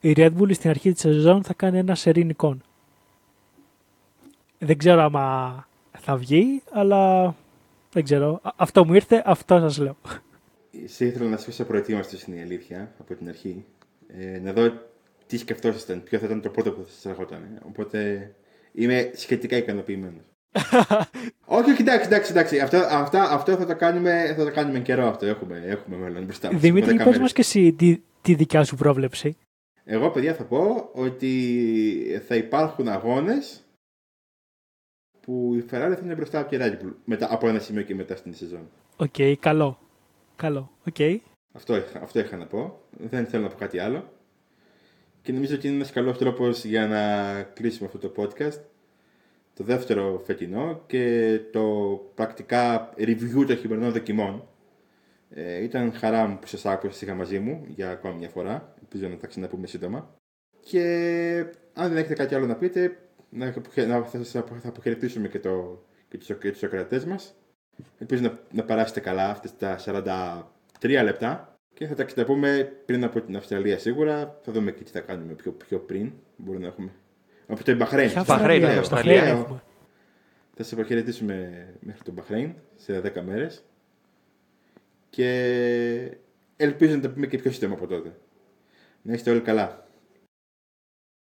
[0.00, 2.36] η Red Bull στην αρχή της σεζόν θα κάνει ένα σερήν
[4.58, 5.66] Δεν ξέρω άμα
[5.98, 7.34] θα βγει, αλλά
[7.92, 8.40] δεν ξέρω.
[8.56, 9.96] Αυτό μου ήρθε, αυτό σας λέω.
[10.84, 13.64] Σε ήθελα να σε προετοίμαστος στην αλήθεια από την αρχή.
[14.08, 14.72] Ε, να δω
[15.26, 17.60] τι σκεφτόσασταν, ποιο θα ήταν το πρώτο που θα σας ερχόταν.
[17.68, 18.30] Οπότε
[18.72, 20.24] είμαι σχετικά ικανοποιημένος.
[21.44, 22.60] όχι, όχι, εντάξει, εντάξει, εντάξει.
[22.60, 25.26] Αυτό, αυτά, αυτό θα το κάνουμε, θα το κάνουμε καιρό αυτό.
[25.26, 26.60] Έχουμε, έχουμε μέλλον μπροστά μας.
[26.60, 29.36] Δημήτρη, πες μας και εσύ τη, τη δικιά σου πρόβλεψη.
[29.84, 33.62] Εγώ, παιδιά, θα πω ότι θα υπάρχουν αγώνες
[35.20, 37.94] που η Ferrari θα είναι μπροστά από τη Red Bull μετά, από ένα σημείο και
[37.94, 38.70] μετά στην σεζόν.
[38.96, 39.78] OK, okay, καλό.
[40.36, 40.94] Καλό, OK.
[40.98, 41.16] Okay.
[41.52, 42.80] Αυτό, αυτό είχα να πω.
[42.98, 44.12] Δεν θέλω να πω κάτι άλλο.
[45.22, 48.60] Και νομίζω ότι είναι ένας καλός τρόπος για να κλείσουμε αυτό το podcast.
[49.54, 51.62] Το δεύτερο φετινό και το
[52.14, 54.48] πρακτικά review των χειμερινών δοκιμών.
[55.30, 58.74] Ε, ήταν χαρά μου που σας άκουσα είχα μαζί μου για ακόμη μια φορά.
[58.80, 60.14] Ελπίζω να τα ξαναπούμε σύντομα.
[60.60, 60.82] Και
[61.72, 62.96] αν δεν έχετε κάτι άλλο να πείτε,
[63.28, 63.54] να,
[63.86, 67.34] να, θα, θα, θα αποχαιρετήσουμε και, το, και τους, και τους ακροατές μας.
[67.98, 69.78] Ελπίζω να, να περάσετε καλά αυτές τα
[70.80, 71.51] 43 λεπτά.
[71.74, 74.38] Και θα τα πούμε πριν από την Αυστραλία σίγουρα.
[74.42, 76.12] Θα δούμε και τι θα κάνουμε πιο, πιο πριν.
[76.36, 76.90] Μπορούμε να έχουμε.
[77.46, 78.10] Από το Μπαχρέιν.
[78.26, 79.62] Μπαχρέιν, Αυστραλία.
[80.54, 83.64] Θα σε αποχαιρετήσουμε μέχρι το Μπαχρέιν σε 10 μέρες.
[85.10, 86.16] Και
[86.56, 88.14] ελπίζω να τα πούμε και πιο σύντομα από τότε.
[89.02, 89.86] Να είστε όλοι καλά.